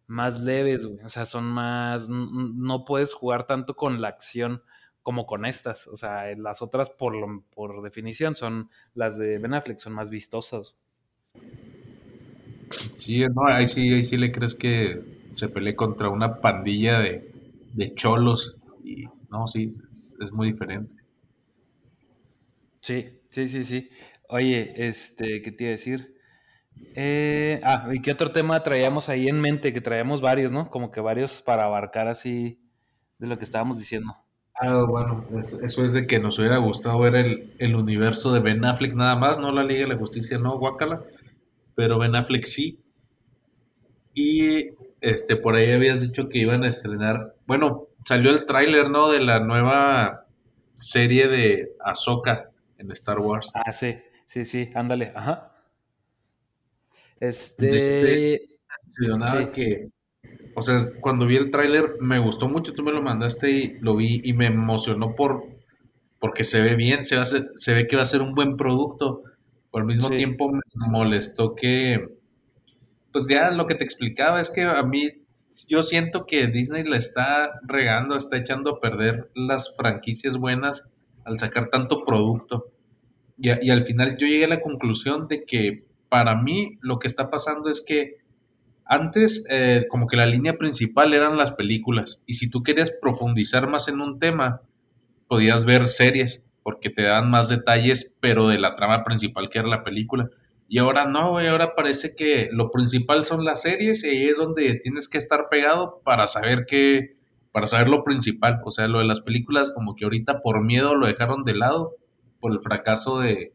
más 0.08 0.40
leves, 0.40 0.86
güey. 0.86 1.04
O 1.04 1.10
sea, 1.10 1.26
son 1.26 1.46
más. 1.46 2.10
No 2.10 2.86
puedes 2.86 3.14
jugar 3.14 3.48
tanto 3.48 3.76
con 3.76 4.02
la 4.02 4.10
acción 4.10 4.64
como 5.04 5.26
con 5.26 5.46
estas. 5.46 5.88
O 5.88 5.96
sea, 5.96 6.36
las 6.36 6.62
otras, 6.62 6.90
por, 6.92 7.44
por 7.54 7.82
definición, 7.82 8.36
son 8.36 8.70
las 8.94 9.18
de 9.18 9.40
Ben 9.40 9.54
Affleck, 9.54 9.80
son 9.80 9.94
más 9.94 10.10
vistosas. 10.10 10.76
Sí, 12.94 13.26
no, 13.28 13.48
ahí 13.48 13.68
sí, 13.68 13.94
ahí 13.94 14.04
sí 14.04 14.18
le 14.18 14.32
crees 14.32 14.56
que 14.56 15.02
se 15.34 15.50
pelee 15.50 15.76
contra 15.76 16.10
una 16.10 16.40
pandilla 16.40 17.00
de, 17.00 17.32
de 17.74 17.94
cholos 17.96 18.58
no, 19.32 19.48
sí, 19.48 19.78
es, 19.90 20.32
muy 20.34 20.52
diferente. 20.52 20.94
Sí, 22.82 23.22
sí, 23.30 23.48
sí, 23.48 23.64
sí. 23.64 23.90
Oye, 24.28 24.74
este, 24.76 25.42
¿qué 25.42 25.52
te 25.52 25.64
iba 25.64 25.70
a 25.70 25.72
decir? 25.72 26.16
Eh, 26.96 27.58
ah, 27.64 27.90
¿y 27.94 28.02
qué 28.02 28.12
otro 28.12 28.32
tema 28.32 28.62
traíamos 28.62 29.08
ahí 29.08 29.30
en 29.30 29.40
mente? 29.40 29.72
Que 29.72 29.80
traíamos 29.80 30.20
varios, 30.20 30.52
¿no? 30.52 30.70
Como 30.70 30.92
que 30.92 31.00
varios 31.00 31.42
para 31.42 31.64
abarcar 31.64 32.10
así 32.10 32.60
de 33.18 33.28
lo 33.28 33.38
que 33.38 33.46
estábamos 33.46 33.80
diciendo. 33.80 34.14
Ah, 34.56 34.84
bueno, 34.88 35.26
eso 35.64 35.86
es 35.86 35.94
de 35.94 36.06
que 36.06 36.20
nos 36.20 36.38
hubiera 36.38 36.58
gustado 36.58 37.00
ver 37.00 37.16
el, 37.16 37.54
el, 37.58 37.76
universo 37.76 38.34
de 38.34 38.42
Ben 38.42 38.64
Affleck 38.66 38.94
nada 38.94 39.16
más, 39.16 39.40
no 39.40 39.52
la 39.52 39.64
Liga 39.64 39.82
de 39.82 39.94
la 39.94 39.98
Justicia, 39.98 40.38
no, 40.38 40.60
guácala, 40.60 41.04
pero 41.74 41.98
Ben 41.98 42.16
Affleck 42.16 42.46
sí. 42.46 42.80
Y 44.14 44.72
este, 45.00 45.38
por 45.38 45.56
ahí 45.56 45.72
habías 45.72 46.02
dicho 46.02 46.30
que 46.30 46.40
iban 46.40 46.64
a 46.64 46.70
estrenar, 46.70 47.36
bueno, 47.48 47.88
salió 48.06 48.32
el 48.32 48.46
tráiler, 48.46 48.90
¿no? 48.90 49.10
De 49.10 49.20
la 49.20 49.40
nueva 49.40 50.26
serie 50.76 51.28
de 51.28 51.76
Ahsoka 51.84 52.52
en 52.78 52.92
Star 52.92 53.20
Wars. 53.20 53.52
Ah, 53.54 53.72
sí, 53.72 53.98
sí, 54.26 54.46
sí, 54.46 54.72
ándale, 54.74 55.12
ajá. 55.16 55.52
Este... 57.20 58.40
que, 59.54 59.90
o 60.56 60.62
sea, 60.62 60.78
cuando 61.00 61.28
vi 61.28 61.38
el 61.38 61.52
tráiler 61.52 61.98
me 62.00 62.20
gustó 62.20 62.48
mucho, 62.50 62.74
tú 62.74 62.84
me 62.84 62.92
lo 62.92 63.02
mandaste 63.02 63.52
y 63.52 63.80
lo 63.80 63.96
vi 63.96 64.22
y 64.24 64.34
me 64.34 64.48
emocionó 64.48 65.14
por 65.16 65.46
porque 66.20 66.44
se 66.44 66.62
ve 66.62 66.76
bien, 66.76 67.04
se, 67.04 67.18
se 67.26 67.74
ve 67.74 67.88
que 67.88 67.96
va 67.96 68.04
a 68.04 68.06
ser 68.06 68.22
un 68.22 68.36
buen 68.36 68.56
producto. 68.56 69.24
Por 69.72 69.82
el 69.82 69.88
mismo 69.88 70.10
tiempo 70.10 70.52
me 70.52 70.62
molestó 70.76 71.56
que, 71.56 72.16
pues 73.12 73.28
ya 73.28 73.50
lo 73.50 73.66
que 73.66 73.74
te 73.74 73.84
explicaba 73.84 74.40
es 74.40 74.52
que 74.52 74.62
a 74.62 74.84
mí 74.84 75.21
yo 75.68 75.82
siento 75.82 76.26
que 76.26 76.48
Disney 76.48 76.84
la 76.84 76.98
está 76.98 77.60
regando, 77.64 78.16
está 78.16 78.38
echando 78.38 78.72
a 78.72 78.80
perder 78.80 79.32
las 79.36 79.76
franquicias 79.76 80.38
buenas 80.38 80.86
al 81.26 81.38
sacar 81.38 81.68
tanto 81.68 82.04
producto. 82.04 82.72
Y, 83.38 83.70
al 83.70 83.86
final 83.86 84.18
yo 84.18 84.28
llegué 84.28 84.46
a 84.46 84.50
la 84.50 84.62
conclusión 84.62 85.28
de 85.28 85.46
que 85.46 85.86
para 86.10 86.36
mí 86.36 86.78
lo 86.82 87.00
que 87.00 87.08
está 87.08 87.30
pasando 87.30 87.70
es 87.70 87.84
que 87.86 88.18
antes 88.86 89.46
eh, 89.50 89.86
como 89.90 90.08
que 90.08 90.18
la 90.18 90.26
línea 90.26 90.58
principal 90.58 91.14
eran 91.14 91.38
las 91.38 91.52
películas 91.52 92.20
y 92.26 92.34
si 92.34 92.52
tú 92.52 92.62
querías 92.62 92.92
profundizar 92.92 93.70
más 93.70 93.88
en 93.88 94.02
un 94.02 94.18
tema 94.18 94.62
podías 95.28 95.64
ver 95.64 95.88
series 95.88 96.46
porque 96.62 96.90
te 96.90 97.04
dan 97.04 97.32
más 97.32 97.48
detalles 97.48 98.18
pero 98.20 98.50
de 98.50 98.60
la 98.60 98.76
trama 98.76 99.04
principal 99.04 99.50
que 99.50 99.60
era 99.60 99.70
la 99.70 99.84
película 99.84 100.30
y 100.74 100.78
ahora 100.78 101.06
no, 101.06 101.38
ahora 101.38 101.76
parece 101.76 102.16
que 102.16 102.48
lo 102.50 102.72
principal 102.72 103.26
son 103.26 103.44
las 103.44 103.64
series 103.64 104.06
y 104.06 104.08
ahí 104.08 104.30
es 104.30 104.38
donde 104.38 104.76
tienes 104.76 105.10
que 105.10 105.18
estar 105.18 105.50
pegado 105.50 106.00
para 106.06 106.28
saber 106.28 106.64
qué, 106.66 107.18
para 107.52 107.68
saber 107.68 107.90
lo 107.90 108.04
principal. 108.04 108.62
O 108.64 108.72
sea, 108.72 108.88
lo 108.88 109.00
de 109.00 109.06
las 109.06 109.20
películas 109.20 109.74
como 109.76 109.98
que 109.98 110.06
ahorita 110.06 110.42
por 110.42 110.64
miedo 110.64 110.96
lo 110.96 111.08
dejaron 111.08 111.44
de 111.44 111.56
lado 111.56 111.98
por 112.40 112.54
el 112.54 112.62
fracaso 112.62 113.20
de, 113.20 113.52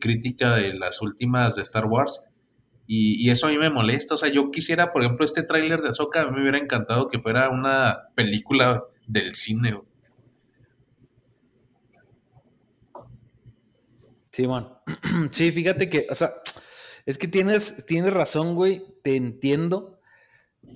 crítica 0.00 0.56
de 0.56 0.74
las 0.74 1.02
últimas 1.02 1.54
de 1.54 1.62
Star 1.62 1.84
Wars. 1.84 2.26
Y, 2.88 3.30
eso 3.30 3.46
a 3.46 3.50
mí 3.50 3.58
me 3.58 3.70
molesta. 3.70 4.14
O 4.14 4.16
sea, 4.16 4.28
yo 4.28 4.50
quisiera, 4.50 4.92
por 4.92 5.04
ejemplo, 5.04 5.24
este 5.24 5.44
tráiler 5.44 5.82
de 5.82 5.90
Ahsoka, 5.90 6.22
a 6.22 6.26
mí 6.26 6.32
me 6.32 6.42
hubiera 6.42 6.58
encantado 6.58 7.06
que 7.06 7.20
fuera 7.20 7.48
una 7.48 8.08
película 8.16 8.82
del 9.06 9.36
cine. 9.36 9.78
Sí, 14.32 14.46
bueno. 14.46 14.82
sí, 15.30 15.52
fíjate 15.52 15.88
que, 15.88 16.06
o 16.10 16.14
sea, 16.14 16.30
es 17.06 17.18
que 17.18 17.28
tienes, 17.28 17.86
tienes 17.86 18.12
razón, 18.12 18.54
güey, 18.54 18.84
te 19.02 19.16
entiendo. 19.16 20.00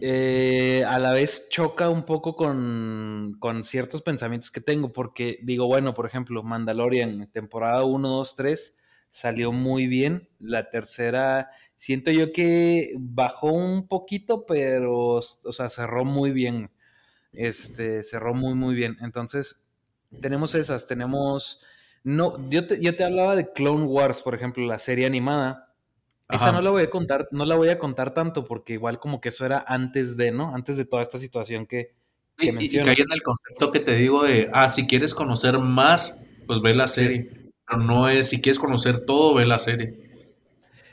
Eh, 0.00 0.84
a 0.88 0.99
la 0.99 1.12
vez 1.12 1.49
choca 1.50 1.88
un 1.88 2.04
poco 2.04 2.37
con, 2.37 3.37
con, 3.40 3.64
ciertos 3.64 4.02
pensamientos 4.02 4.50
que 4.50 4.60
tengo, 4.60 4.92
porque 4.92 5.40
digo, 5.42 5.66
bueno, 5.66 5.92
por 5.92 6.06
ejemplo, 6.06 6.42
Mandalorian, 6.42 7.30
temporada 7.32 7.84
1, 7.84 8.08
2, 8.08 8.37
3, 8.37 8.78
salió 9.10 9.52
muy 9.52 9.88
bien. 9.88 10.28
La 10.38 10.70
tercera, 10.70 11.50
siento 11.76 12.12
yo 12.12 12.32
que 12.32 12.94
bajó 12.99 13.49
un 13.49 13.88
poquito, 13.88 14.46
pero, 14.46 15.16
o 15.16 15.52
sea, 15.52 15.68
cerró 15.68 16.04
muy 16.04 16.30
bien. 16.30 16.70
Este, 17.32 18.02
cerró 18.04 18.34
muy, 18.34 18.54
muy 18.54 18.75
bien. 18.75 18.96
Entonces, 19.00 19.70
tenemos 20.20 20.54
esas, 20.54 20.87
tenemos 20.87 21.60
no, 22.02 22.49
yo 22.49 22.66
te, 22.66 22.80
yo 22.80 22.96
te 22.96 23.04
hablaba 23.04 23.37
de 23.37 23.50
Clone 23.52 23.84
Wars, 23.84 24.22
por 24.22 24.34
ejemplo, 24.34 24.64
la 24.64 24.78
serie 24.78 25.06
animada. 25.06 25.70
Esa 26.32 26.52
no 26.52 26.62
la 26.62 26.70
voy 26.70 26.82
a 26.82 26.90
contar, 26.90 27.28
no 27.30 27.44
la 27.44 27.56
voy 27.56 27.68
a 27.68 27.78
contar 27.78 28.14
tanto 28.14 28.44
porque 28.44 28.75
igual 28.75 28.99
como 28.99 29.20
que 29.20 29.30
eso 29.30 29.46
era 29.46 29.64
antes 29.66 30.16
de, 30.16 30.30
¿no? 30.30 30.54
Antes 30.54 30.76
de 30.76 30.84
toda 30.84 31.02
esta 31.02 31.18
situación 31.18 31.66
que, 31.66 31.94
que 32.37 32.46
y, 32.58 32.76
y 32.76 32.82
caí 32.82 32.96
en 32.96 33.12
el 33.12 33.22
concepto 33.22 33.70
que 33.70 33.80
te 33.80 33.94
digo 33.96 34.25
de, 34.25 34.50
ah, 34.52 34.68
si 34.68 34.87
quieres 34.87 35.14
conocer 35.14 35.58
más, 35.58 36.20
pues 36.46 36.60
ve 36.60 36.75
la 36.75 36.88
serie. 36.88 37.30
Pero 37.66 37.82
no 37.82 38.08
es, 38.08 38.28
si 38.28 38.40
quieres 38.40 38.58
conocer 38.58 39.04
todo, 39.04 39.34
ve 39.34 39.46
la 39.46 39.58
serie. 39.58 40.10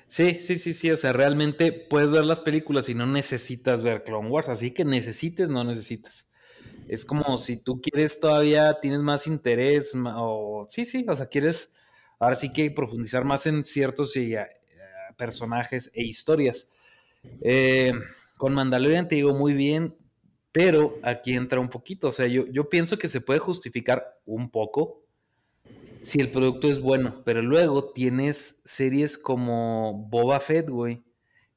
Sí, 0.08 0.40
sí, 0.40 0.56
sí, 0.56 0.74
sí. 0.74 0.92
O 0.92 0.98
sea, 0.98 1.12
realmente 1.12 1.72
puedes 1.72 2.12
ver 2.12 2.26
las 2.26 2.40
películas 2.40 2.90
y 2.90 2.94
no 2.94 3.06
necesitas 3.06 3.84
ver 3.84 4.04
Clone 4.04 4.30
Wars. 4.30 4.50
Así 4.50 4.72
que 4.72 4.86
necesites, 4.86 5.50
no 5.50 5.64
necesitas. 5.64 6.32
Es 6.88 7.04
como 7.04 7.38
si 7.38 7.62
tú 7.62 7.82
quieres 7.82 8.20
todavía, 8.20 8.80
tienes 8.80 9.02
más 9.02 9.28
interés, 9.28 9.94
o 9.96 10.68
sí, 10.70 10.86
sí, 10.86 11.06
o 11.10 11.16
sea, 11.16 11.26
quieres, 11.26 11.74
ahora 12.18 12.36
sí 12.36 12.54
que 12.54 12.72
profundizar 12.72 13.26
más 13.26 13.46
en 13.46 13.66
ciertos 13.66 14.16
eh, 14.16 14.38
personajes 15.18 15.92
e 15.94 16.04
historias. 16.04 16.70
Eh, 17.42 17.92
con 18.38 18.54
Mandalorian 18.54 19.08
te 19.08 19.16
digo 19.16 19.34
muy 19.34 19.54
bien, 19.54 19.98
pero 20.52 21.00
aquí 21.04 21.34
entra 21.34 21.60
un 21.60 21.70
poquito, 21.70 22.08
o 22.08 22.12
sea, 22.12 22.28
yo, 22.28 22.46
yo 22.48 22.70
pienso 22.70 22.98
que 22.98 23.08
se 23.08 23.22
puede 23.22 23.40
justificar 23.40 24.20
un 24.26 24.50
poco 24.50 25.04
si 26.02 26.22
el 26.22 26.30
producto 26.30 26.70
es 26.70 26.80
bueno, 26.80 27.22
pero 27.26 27.42
luego 27.42 27.92
tienes 27.92 28.62
series 28.64 29.18
como 29.18 30.08
Boba 30.10 30.40
Fett, 30.40 30.70
güey, 30.70 31.04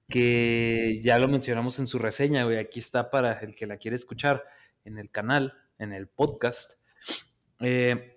que 0.09 1.01
ya 1.03 1.19
lo 1.19 1.29
mencionamos 1.29 1.79
en 1.79 1.87
su 1.87 1.99
reseña, 1.99 2.45
güey, 2.45 2.59
aquí 2.59 2.81
está 2.81 3.11
para 3.11 3.39
el 3.41 3.55
que 3.55 3.67
la 3.67 3.77
quiere 3.77 3.95
escuchar 3.95 4.45
en 4.85 4.99
el 4.99 5.11
canal, 5.11 5.57
en 5.79 5.93
el 5.93 6.09
podcast. 6.09 6.85
Eh, 7.61 8.10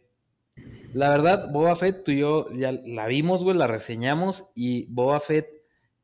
la 0.93 1.09
verdad, 1.09 1.49
Boba 1.51 1.75
Fett, 1.75 2.03
tú 2.03 2.11
y 2.11 2.19
yo 2.19 2.51
ya 2.53 2.71
la 2.71 3.07
vimos, 3.07 3.43
güey, 3.43 3.57
la 3.57 3.67
reseñamos 3.67 4.51
y 4.53 4.91
Boba 4.91 5.19
Fett 5.19 5.47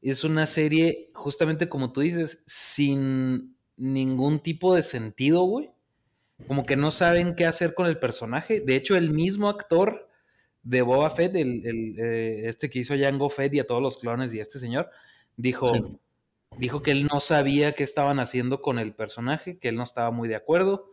es 0.01 0.23
una 0.23 0.47
serie, 0.47 1.11
justamente 1.13 1.69
como 1.69 1.91
tú 1.91 2.01
dices, 2.01 2.43
sin 2.47 3.55
ningún 3.77 4.39
tipo 4.39 4.73
de 4.73 4.83
sentido, 4.83 5.43
güey. 5.43 5.69
Como 6.47 6.65
que 6.65 6.75
no 6.75 6.89
saben 6.89 7.35
qué 7.35 7.45
hacer 7.45 7.73
con 7.73 7.85
el 7.85 7.99
personaje. 7.99 8.61
De 8.61 8.75
hecho, 8.75 8.95
el 8.95 9.11
mismo 9.11 9.49
actor 9.49 10.07
de 10.63 10.81
Boba 10.81 11.09
Fett, 11.09 11.35
el, 11.35 11.99
eh, 11.99 12.47
este 12.47 12.69
que 12.69 12.79
hizo 12.79 12.95
Jango 12.97 13.29
Fett 13.29 13.53
y 13.53 13.59
a 13.59 13.67
todos 13.67 13.81
los 13.81 13.97
clones 13.97 14.33
y 14.33 14.39
este 14.39 14.57
señor, 14.57 14.89
dijo, 15.35 15.71
dijo 16.57 16.81
que 16.81 16.91
él 16.91 17.07
no 17.11 17.19
sabía 17.19 17.73
qué 17.73 17.83
estaban 17.83 18.19
haciendo 18.19 18.61
con 18.61 18.79
el 18.79 18.95
personaje, 18.95 19.59
que 19.59 19.67
él 19.67 19.75
no 19.75 19.83
estaba 19.83 20.11
muy 20.11 20.29
de 20.29 20.35
acuerdo 20.35 20.91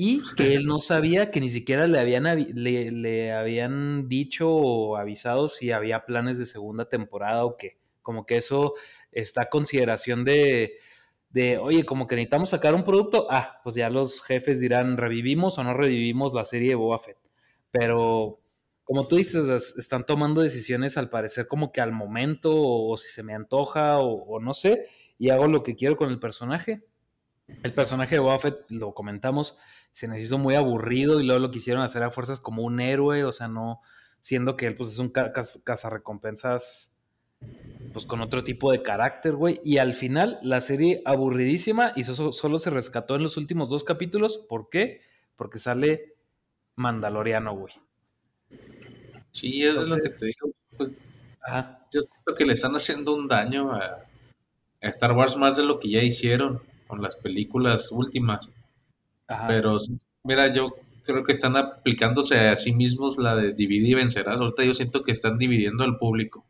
y 0.00 0.22
que 0.36 0.54
él 0.54 0.66
no 0.66 0.80
sabía 0.80 1.32
que 1.32 1.40
ni 1.40 1.50
siquiera 1.50 1.88
le 1.88 1.98
habían, 1.98 2.24
le, 2.54 3.32
habían 3.32 4.08
dicho 4.08 4.48
o 4.48 4.96
avisado 4.96 5.48
si 5.48 5.72
había 5.72 6.06
planes 6.06 6.38
de 6.38 6.46
segunda 6.46 6.88
temporada 6.88 7.44
o 7.44 7.56
qué. 7.56 7.78
Como 8.00 8.24
que 8.24 8.36
eso 8.36 8.74
está 9.10 9.42
a 9.42 9.48
consideración 9.48 10.22
de, 10.22 10.76
de, 11.30 11.58
oye, 11.58 11.84
como 11.84 12.06
que 12.06 12.14
necesitamos 12.14 12.50
sacar 12.50 12.76
un 12.76 12.84
producto, 12.84 13.26
ah, 13.28 13.60
pues 13.64 13.74
ya 13.74 13.90
los 13.90 14.22
jefes 14.22 14.60
dirán, 14.60 14.98
revivimos 14.98 15.58
o 15.58 15.64
no 15.64 15.74
revivimos 15.74 16.32
la 16.32 16.44
serie 16.44 16.68
de 16.68 16.74
Boba 16.76 17.00
Fett. 17.00 17.18
Pero 17.72 18.38
como 18.84 19.08
tú 19.08 19.16
dices, 19.16 19.76
están 19.76 20.06
tomando 20.06 20.42
decisiones 20.42 20.96
al 20.96 21.10
parecer 21.10 21.48
como 21.48 21.72
que 21.72 21.80
al 21.80 21.90
momento, 21.90 22.52
o, 22.54 22.96
si 22.96 23.10
se 23.10 23.24
me 23.24 23.34
antoja, 23.34 23.98
o, 23.98 24.38
no 24.38 24.54
sé, 24.54 24.86
y 25.18 25.30
hago 25.30 25.48
lo 25.48 25.64
que 25.64 25.74
quiero 25.74 25.96
con 25.96 26.08
el 26.08 26.20
personaje. 26.20 26.84
El 27.62 27.72
personaje 27.74 28.16
de 28.16 28.20
Buffett, 28.20 28.56
lo 28.68 28.94
comentamos, 28.94 29.56
se 29.92 30.06
nos 30.06 30.18
hizo 30.18 30.38
muy 30.38 30.54
aburrido 30.54 31.20
y 31.20 31.24
luego 31.24 31.40
lo 31.40 31.50
quisieron 31.50 31.82
hacer 31.82 32.02
a 32.02 32.10
fuerzas 32.10 32.40
como 32.40 32.62
un 32.62 32.80
héroe, 32.80 33.24
o 33.24 33.32
sea, 33.32 33.48
no, 33.48 33.80
siendo 34.20 34.56
que 34.56 34.66
él 34.66 34.74
pues 34.74 34.90
es 34.90 34.98
un 34.98 35.10
cazarrecompensas 35.10 36.98
pues 37.92 38.04
con 38.04 38.20
otro 38.20 38.44
tipo 38.44 38.70
de 38.70 38.82
carácter, 38.82 39.34
güey. 39.34 39.60
Y 39.64 39.78
al 39.78 39.94
final 39.94 40.38
la 40.42 40.60
serie 40.60 41.02
aburridísima 41.04 41.92
y 41.96 42.04
solo 42.04 42.58
se 42.58 42.70
rescató 42.70 43.16
en 43.16 43.22
los 43.22 43.36
últimos 43.36 43.70
dos 43.70 43.84
capítulos. 43.84 44.38
¿Por 44.48 44.68
qué? 44.68 45.00
Porque 45.36 45.58
sale 45.58 46.14
Mandaloriano, 46.76 47.56
güey. 47.56 47.74
Sí, 49.30 49.64
es 49.64 49.76
lo 49.76 49.96
que 49.96 50.08
te 50.08 50.26
digo. 50.26 50.50
Pues, 50.76 50.98
Yo 51.92 52.02
siento 52.02 52.34
que 52.36 52.44
le 52.44 52.52
están 52.52 52.74
haciendo 52.74 53.14
un 53.14 53.28
daño 53.28 53.72
a, 53.72 54.04
Star 54.80 55.12
Wars 55.12 55.36
más 55.36 55.56
de 55.56 55.64
lo 55.64 55.80
que 55.80 55.90
ya 55.90 56.02
hicieron 56.02 56.62
con 56.88 57.00
las 57.00 57.14
películas 57.14 57.92
últimas. 57.92 58.50
Pero 59.46 59.76
mira, 60.24 60.52
yo 60.52 60.74
creo 61.04 61.22
que 61.22 61.32
están 61.32 61.56
aplicándose 61.56 62.38
a 62.48 62.56
sí 62.56 62.74
mismos 62.74 63.18
la 63.18 63.36
de 63.36 63.52
dividir 63.52 63.90
y 63.90 63.94
vencerás. 63.94 64.40
Ahorita 64.40 64.64
yo 64.64 64.74
siento 64.74 65.02
que 65.04 65.12
están 65.12 65.38
dividiendo 65.38 65.84
al 65.84 65.96
público 65.98 66.44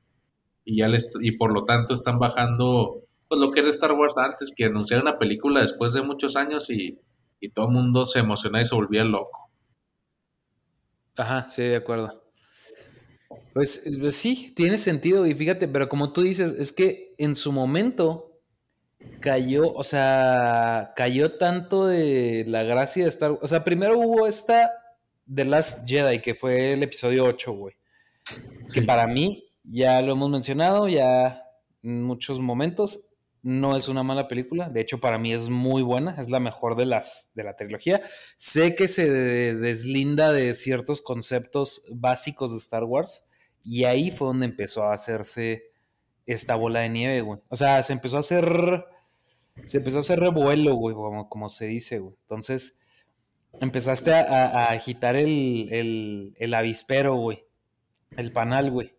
y 0.64 0.76
ya 0.76 0.88
les, 0.88 1.08
y 1.20 1.32
por 1.32 1.52
lo 1.52 1.64
tanto 1.64 1.92
están 1.92 2.18
bajando 2.18 3.02
pues 3.28 3.40
lo 3.40 3.50
que 3.50 3.60
era 3.60 3.68
Star 3.70 3.92
Wars 3.92 4.16
antes, 4.16 4.54
que 4.56 4.64
anunciaron 4.64 5.06
una 5.06 5.18
película 5.18 5.60
después 5.60 5.92
de 5.92 6.02
muchos 6.02 6.36
años 6.36 6.70
y, 6.70 6.98
y 7.40 7.50
todo 7.50 7.66
el 7.66 7.74
mundo 7.74 8.06
se 8.06 8.20
emocionaba 8.20 8.62
y 8.62 8.66
se 8.66 8.74
volvía 8.74 9.04
loco. 9.04 9.50
Ajá, 11.16 11.48
sí, 11.50 11.62
de 11.62 11.76
acuerdo. 11.76 12.22
Pues, 13.52 13.82
pues, 14.00 14.16
sí, 14.16 14.52
tiene 14.54 14.78
sentido 14.78 15.26
y 15.26 15.34
fíjate, 15.34 15.68
pero 15.68 15.88
como 15.88 16.12
tú 16.12 16.22
dices, 16.22 16.52
es 16.52 16.72
que 16.72 17.14
en 17.18 17.36
su 17.36 17.52
momento 17.52 18.27
cayó, 19.20 19.72
o 19.72 19.82
sea, 19.82 20.92
cayó 20.96 21.36
tanto 21.38 21.86
de 21.86 22.44
la 22.46 22.62
gracia 22.62 23.04
de 23.04 23.08
Star 23.08 23.32
Wars. 23.32 23.42
O 23.44 23.48
sea, 23.48 23.64
primero 23.64 23.98
hubo 23.98 24.26
esta 24.26 24.70
The 25.32 25.44
Last 25.44 25.88
Jedi, 25.88 26.20
que 26.20 26.34
fue 26.34 26.72
el 26.72 26.82
episodio 26.82 27.24
8, 27.24 27.52
güey. 27.52 27.74
Que 28.72 28.82
para 28.82 29.06
mí, 29.06 29.48
ya 29.62 30.00
lo 30.02 30.12
hemos 30.12 30.30
mencionado, 30.30 30.88
ya 30.88 31.42
en 31.82 32.02
muchos 32.02 32.40
momentos, 32.40 33.08
no 33.42 33.76
es 33.76 33.88
una 33.88 34.02
mala 34.02 34.28
película. 34.28 34.68
De 34.68 34.80
hecho, 34.80 34.98
para 34.98 35.18
mí 35.18 35.32
es 35.32 35.48
muy 35.48 35.82
buena. 35.82 36.14
Es 36.20 36.28
la 36.28 36.40
mejor 36.40 36.76
de 36.76 36.86
las 36.86 37.30
de 37.34 37.44
la 37.44 37.56
trilogía. 37.56 38.02
Sé 38.36 38.74
que 38.74 38.88
se 38.88 39.54
deslinda 39.54 40.32
de 40.32 40.54
ciertos 40.54 41.02
conceptos 41.02 41.84
básicos 41.90 42.52
de 42.52 42.58
Star 42.58 42.84
Wars. 42.84 43.26
Y 43.64 43.84
ahí 43.84 44.10
fue 44.10 44.28
donde 44.28 44.46
empezó 44.46 44.84
a 44.84 44.94
hacerse 44.94 45.67
esta 46.28 46.54
bola 46.54 46.80
de 46.80 46.88
nieve, 46.88 47.20
güey. 47.22 47.40
O 47.48 47.56
sea, 47.56 47.82
se 47.82 47.92
empezó 47.92 48.18
a 48.18 48.20
hacer 48.20 48.84
se 49.64 49.78
empezó 49.78 49.98
a 49.98 50.00
hacer 50.00 50.20
revuelo, 50.20 50.74
güey, 50.74 50.94
como, 51.28 51.48
se 51.48 51.66
dice, 51.66 51.98
güey. 51.98 52.14
Entonces, 52.22 52.78
empezaste 53.60 54.12
a, 54.12 54.68
agitar 54.70 55.16
el, 55.16 56.34
el, 56.38 56.54
avispero, 56.54 57.16
güey. 57.16 57.44
El 58.16 58.32
panal, 58.32 58.70
güey. 58.70 58.94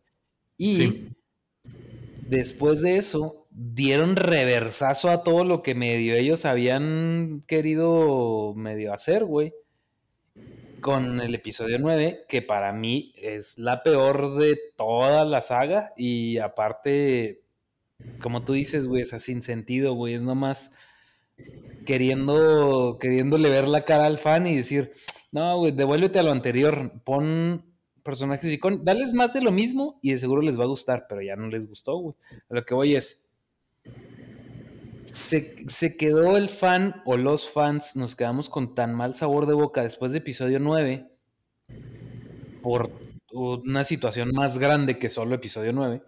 Y 0.58 1.10
después 2.28 2.82
de 2.82 2.98
eso, 2.98 3.48
dieron 3.50 4.16
reversazo 4.16 5.10
a 5.10 5.24
todo 5.24 5.44
lo 5.44 5.64
que 5.64 5.76
medio 5.76 6.16
ellos 6.16 6.46
habían 6.46 7.42
querido 7.48 8.54
medio 8.56 8.94
hacer, 8.94 9.26
güey. 9.26 9.54
Con 10.82 11.22
el 11.22 11.36
episodio 11.36 11.78
9, 11.80 12.26
que 12.28 12.42
para 12.42 12.72
mí 12.74 13.14
es 13.18 13.58
la 13.58 13.84
peor 13.84 14.36
de 14.38 14.58
toda 14.78 15.26
la 15.26 15.42
saga. 15.42 15.94
Y 15.98 16.38
aparte, 16.38 17.44
como 18.22 18.44
tú 18.44 18.54
dices, 18.54 18.88
güey, 18.88 19.04
es 19.04 19.10
sin 19.24 19.42
sentido, 19.42 19.94
güey, 19.94 20.16
es 20.16 20.22
nomás 20.22 20.76
queriendo, 21.86 22.98
queriéndole 23.00 23.50
ver 23.50 23.68
la 23.68 23.84
cara 23.84 24.06
al 24.06 24.18
fan 24.18 24.48
y 24.48 24.56
decir, 24.56 24.92
no, 25.32 25.58
güey, 25.58 25.72
devuélvete 25.72 26.20
a 26.20 26.24
lo 26.24 26.32
anterior, 26.32 27.02
pon 27.04 27.66
personajes 28.04 28.52
icónicos, 28.52 28.86
dales 28.86 29.14
más 29.14 29.34
de 29.34 29.42
lo 29.42 29.52
mismo 29.52 30.00
y 30.02 30.12
de 30.12 30.20
seguro 30.20 30.42
les 30.42 30.60
va 30.60 30.64
a 30.64 30.68
gustar, 30.68 31.06
pero 31.08 31.22
ya 31.22 31.36
no 31.36 31.48
les 31.48 31.68
gustó, 31.68 31.98
güey. 31.98 32.16
lo 32.50 32.66
que 32.66 32.74
voy 32.74 32.96
es, 32.96 33.29
se, 35.14 35.68
se, 35.68 35.98
quedó 35.98 36.38
el 36.38 36.50
fan 36.50 37.02
o 37.06 37.18
los 37.18 37.50
fans, 37.50 37.96
nos 37.96 38.16
quedamos 38.16 38.50
con 38.50 38.76
tan 38.76 38.94
mal 38.94 39.16
sabor 39.16 39.46
de 39.46 39.54
boca 39.54 39.84
después 39.84 40.12
de 40.12 40.20
episodio 40.20 40.60
9 40.60 41.10
por 42.62 42.92
una 43.32 43.84
situación 43.84 44.32
más 44.34 44.58
grande 44.58 44.98
que 44.98 45.10
solo 45.10 45.36
episodio 45.36 45.72
9 45.74 46.02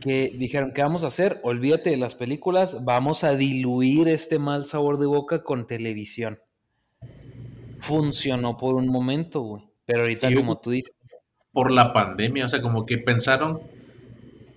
que 0.00 0.32
dijeron, 0.34 0.72
¿qué 0.72 0.82
vamos 0.82 1.04
a 1.04 1.08
hacer? 1.08 1.40
Olvídate 1.42 1.90
de 1.90 1.96
las 1.96 2.14
películas, 2.14 2.84
vamos 2.84 3.24
a 3.24 3.34
diluir 3.34 4.08
este 4.08 4.38
mal 4.38 4.66
sabor 4.66 4.98
de 4.98 5.06
boca 5.06 5.42
con 5.42 5.66
televisión. 5.66 6.40
Funcionó 7.80 8.56
por 8.56 8.74
un 8.74 8.88
momento, 8.88 9.40
güey. 9.40 9.64
Pero 9.86 10.02
ahorita, 10.02 10.34
como 10.34 10.58
tú 10.58 10.70
dices. 10.70 10.94
Por 11.52 11.70
la 11.72 11.92
pandemia, 11.92 12.44
o 12.44 12.48
sea, 12.48 12.62
como 12.62 12.86
que 12.86 12.98
pensaron 12.98 13.60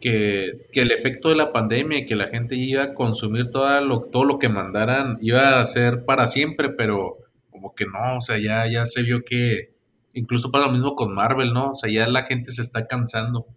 que, 0.01 0.67
el 0.73 0.91
efecto 0.91 1.29
de 1.29 1.35
la 1.35 1.53
pandemia 1.53 1.99
y 1.99 2.05
que 2.05 2.17
la 2.17 2.27
gente 2.27 2.57
iba 2.57 2.83
a 2.83 2.93
consumir 2.93 3.49
todo 3.49 3.79
lo, 3.79 4.01
todo 4.01 4.25
lo 4.25 4.39
que 4.39 4.49
mandaran 4.49 5.17
iba 5.21 5.61
a 5.61 5.65
ser 5.65 6.03
para 6.03 6.27
siempre, 6.27 6.69
pero 6.69 7.19
como 7.49 7.73
que 7.73 7.85
no, 7.85 8.17
o 8.17 8.21
sea, 8.21 8.37
ya, 8.37 8.67
ya 8.67 8.85
se 8.85 9.03
vio 9.03 9.23
que 9.23 9.73
incluso 10.13 10.51
pasa 10.51 10.65
lo 10.65 10.71
mismo 10.71 10.95
con 10.95 11.13
Marvel, 11.13 11.53
¿no? 11.53 11.71
O 11.71 11.75
sea, 11.75 11.89
ya 11.89 12.07
la 12.07 12.23
gente 12.23 12.51
se 12.51 12.61
está 12.61 12.87
cansando. 12.87 13.47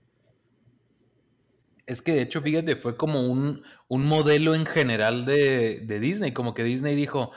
Es 1.87 2.01
que 2.01 2.13
de 2.13 2.23
hecho, 2.23 2.41
fíjate, 2.41 2.77
fue 2.77 2.97
como 2.97 3.27
un, 3.27 3.63
modelo 3.89 4.55
en 4.55 4.67
general 4.67 5.25
de, 5.25 5.81
Disney, 6.01 6.33
como 6.33 6.55
que 6.55 6.65
Disney 6.65 6.95
dijo, 6.95 7.33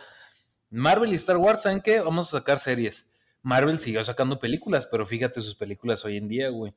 Marvel 0.70 1.12
y 1.12 1.16
Star 1.16 1.38
Wars, 1.38 1.64
¿saben 1.64 1.82
qué? 1.82 2.00
Vamos 2.00 2.28
a 2.34 2.40
sacar 2.40 2.60
series. 2.60 3.14
Marvel 3.42 3.80
siguió 3.80 4.04
sacando 4.04 4.40
películas, 4.40 4.88
pero 4.90 5.06
fíjate 5.06 5.42
sus 5.42 5.56
películas 5.56 6.04
hoy 6.06 6.18
en 6.18 6.28
día, 6.28 6.50
güey. 6.50 6.74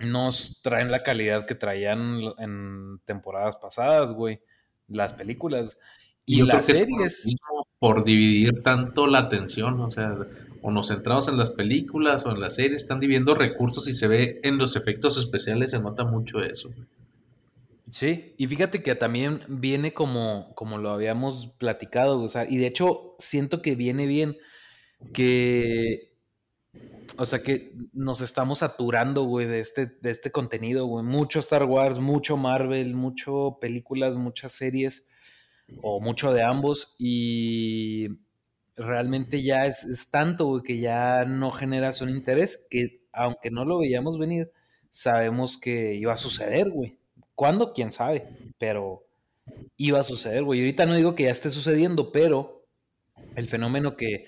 Nos 0.00 0.60
traen 0.62 0.90
la 0.90 1.02
calidad 1.02 1.46
que 1.46 1.54
traían 1.54 2.20
en 2.38 3.00
temporadas 3.04 3.56
pasadas, 3.56 4.12
güey. 4.12 4.40
Las 4.88 5.14
películas. 5.14 5.76
Y, 6.26 6.42
las 6.42 6.66
series. 6.66 7.24
por 7.78 8.04
dividir 8.04 8.62
tanto 8.62 9.06
la 9.06 9.20
atención, 9.20 9.80
o 9.80 9.90
sea, 9.90 10.16
o 10.60 10.70
nos 10.72 10.88
centramos 10.88 11.28
en 11.28 11.38
las 11.38 11.50
películas 11.50 12.26
o 12.26 12.32
en 12.32 12.40
las 12.40 12.56
series, 12.56 12.82
están 12.82 12.98
dividiendo 12.98 13.34
recursos 13.34 13.86
y 13.88 13.92
se 13.92 14.08
ve 14.08 14.40
en 14.42 14.58
los 14.58 14.74
efectos 14.74 15.16
especiales, 15.16 15.70
se 15.70 15.78
nota 15.78 16.04
mucho 16.04 16.42
eso. 16.42 16.70
Sí, 17.88 18.34
y 18.36 18.48
fíjate 18.48 18.82
que 18.82 18.96
también 18.96 19.42
viene 19.46 19.92
como, 19.92 20.52
como 20.56 20.78
lo 20.78 20.90
habíamos 20.90 21.46
platicado, 21.58 22.20
o 22.20 22.26
sea, 22.26 22.44
y 22.50 22.56
de 22.56 22.66
hecho 22.66 23.14
siento 23.20 23.62
que 23.62 23.76
viene 23.76 24.06
bien 24.06 24.36
que, 25.12 26.15
o 27.18 27.26
sea, 27.26 27.42
que 27.42 27.72
nos 27.92 28.20
estamos 28.20 28.58
saturando, 28.60 29.24
güey, 29.24 29.46
de 29.46 29.60
este, 29.60 29.86
de 29.86 30.10
este 30.10 30.30
contenido, 30.30 30.86
güey, 30.86 31.04
mucho 31.04 31.40
Star 31.40 31.64
Wars, 31.64 31.98
mucho 31.98 32.36
Marvel, 32.36 32.94
mucho 32.94 33.58
películas, 33.60 34.16
muchas 34.16 34.52
series, 34.52 35.06
o 35.82 36.00
mucho 36.00 36.32
de 36.32 36.42
ambos, 36.42 36.94
y 36.98 38.08
realmente 38.76 39.42
ya 39.42 39.66
es, 39.66 40.08
tanto, 40.10 40.62
que 40.62 40.78
ya 40.78 41.24
no 41.24 41.50
generas 41.50 42.00
un 42.00 42.10
interés 42.10 42.66
que, 42.70 43.02
aunque 43.12 43.50
no 43.50 43.64
lo 43.64 43.78
veíamos 43.78 44.18
venir, 44.18 44.52
sabemos 44.90 45.58
que 45.58 45.94
iba 45.94 46.12
a 46.12 46.18
suceder, 46.18 46.70
güey. 46.70 46.98
¿Cuándo? 47.34 47.72
¿Quién 47.72 47.92
sabe? 47.92 48.52
Pero 48.58 49.06
iba 49.76 50.00
a 50.00 50.04
suceder, 50.04 50.44
güey. 50.44 50.60
Ahorita 50.60 50.86
no 50.86 50.94
digo 50.94 51.14
que 51.14 51.24
ya 51.24 51.30
esté 51.30 51.50
sucediendo, 51.50 52.12
pero 52.12 52.66
el 53.36 53.48
fenómeno 53.48 53.96
que, 53.96 54.26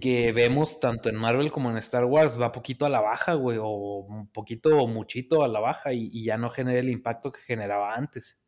que 0.00 0.32
vemos 0.32 0.80
tanto 0.80 1.08
en 1.08 1.16
Marvel 1.16 1.50
como 1.50 1.70
en 1.70 1.78
Star 1.78 2.04
Wars 2.04 2.40
va 2.40 2.52
poquito 2.52 2.86
a 2.86 2.88
la 2.88 3.00
baja, 3.00 3.34
güey, 3.34 3.58
o 3.60 3.68
un 3.68 4.28
poquito 4.28 4.76
o 4.76 4.86
muchito 4.86 5.42
a 5.42 5.48
la 5.48 5.60
baja 5.60 5.92
y, 5.92 6.22
ya 6.22 6.36
no 6.36 6.50
genera 6.50 6.80
el 6.80 6.90
impacto 6.90 7.32
que 7.32 7.40
generaba 7.40 7.94
antes. 7.94 8.38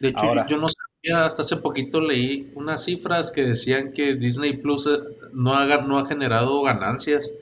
De 0.00 0.08
hecho, 0.08 0.26
yo 0.46 0.58
no 0.58 0.66
sabía, 0.68 1.24
hasta 1.24 1.42
hace 1.42 1.56
poquito 1.58 2.00
leí 2.00 2.52
unas 2.56 2.84
cifras 2.84 3.30
que 3.30 3.44
decían 3.44 3.92
que 3.92 4.14
Disney 4.14 4.56
Plus 4.56 4.86
eh, 4.86 4.98
no 5.32 5.54
ha, 5.54 5.82
no 5.82 5.98
ha 5.98 6.06
generado 6.06 6.62
ganancias, 6.62 7.32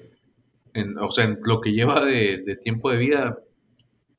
en, 0.75 0.99
o 0.99 1.11
sea, 1.11 1.25
en 1.25 1.38
lo 1.42 1.61
que 1.61 1.73
lleva 1.73 2.05
de, 2.05 2.59
tiempo 2.61 2.90
de 2.90 2.99
vida. 2.99 3.38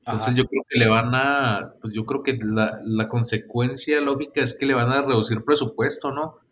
Entonces 0.00 0.34
yo 0.34 0.44
creo 0.44 0.62
que 0.68 0.78
le 0.78 0.88
van 0.88 1.14
a, 1.14 1.74
pues 1.80 1.94
yo 1.94 2.04
creo 2.04 2.22
que 2.22 2.38
la, 2.42 2.80
la, 2.84 3.08
consecuencia 3.08 4.00
lógica 4.02 4.42
es 4.42 4.58
que 4.58 4.66
le 4.66 4.74
van 4.74 4.90
a 4.90 5.00
reducir 5.00 5.42
presupuesto, 5.44 6.10
¿no? 6.10 6.43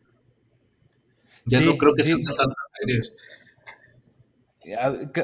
Ya 1.46 1.60
no 1.60 1.76
creo 1.76 1.94
que 1.94 2.02
sean 2.02 2.22
tantas 2.22 2.46
series. 2.78 3.16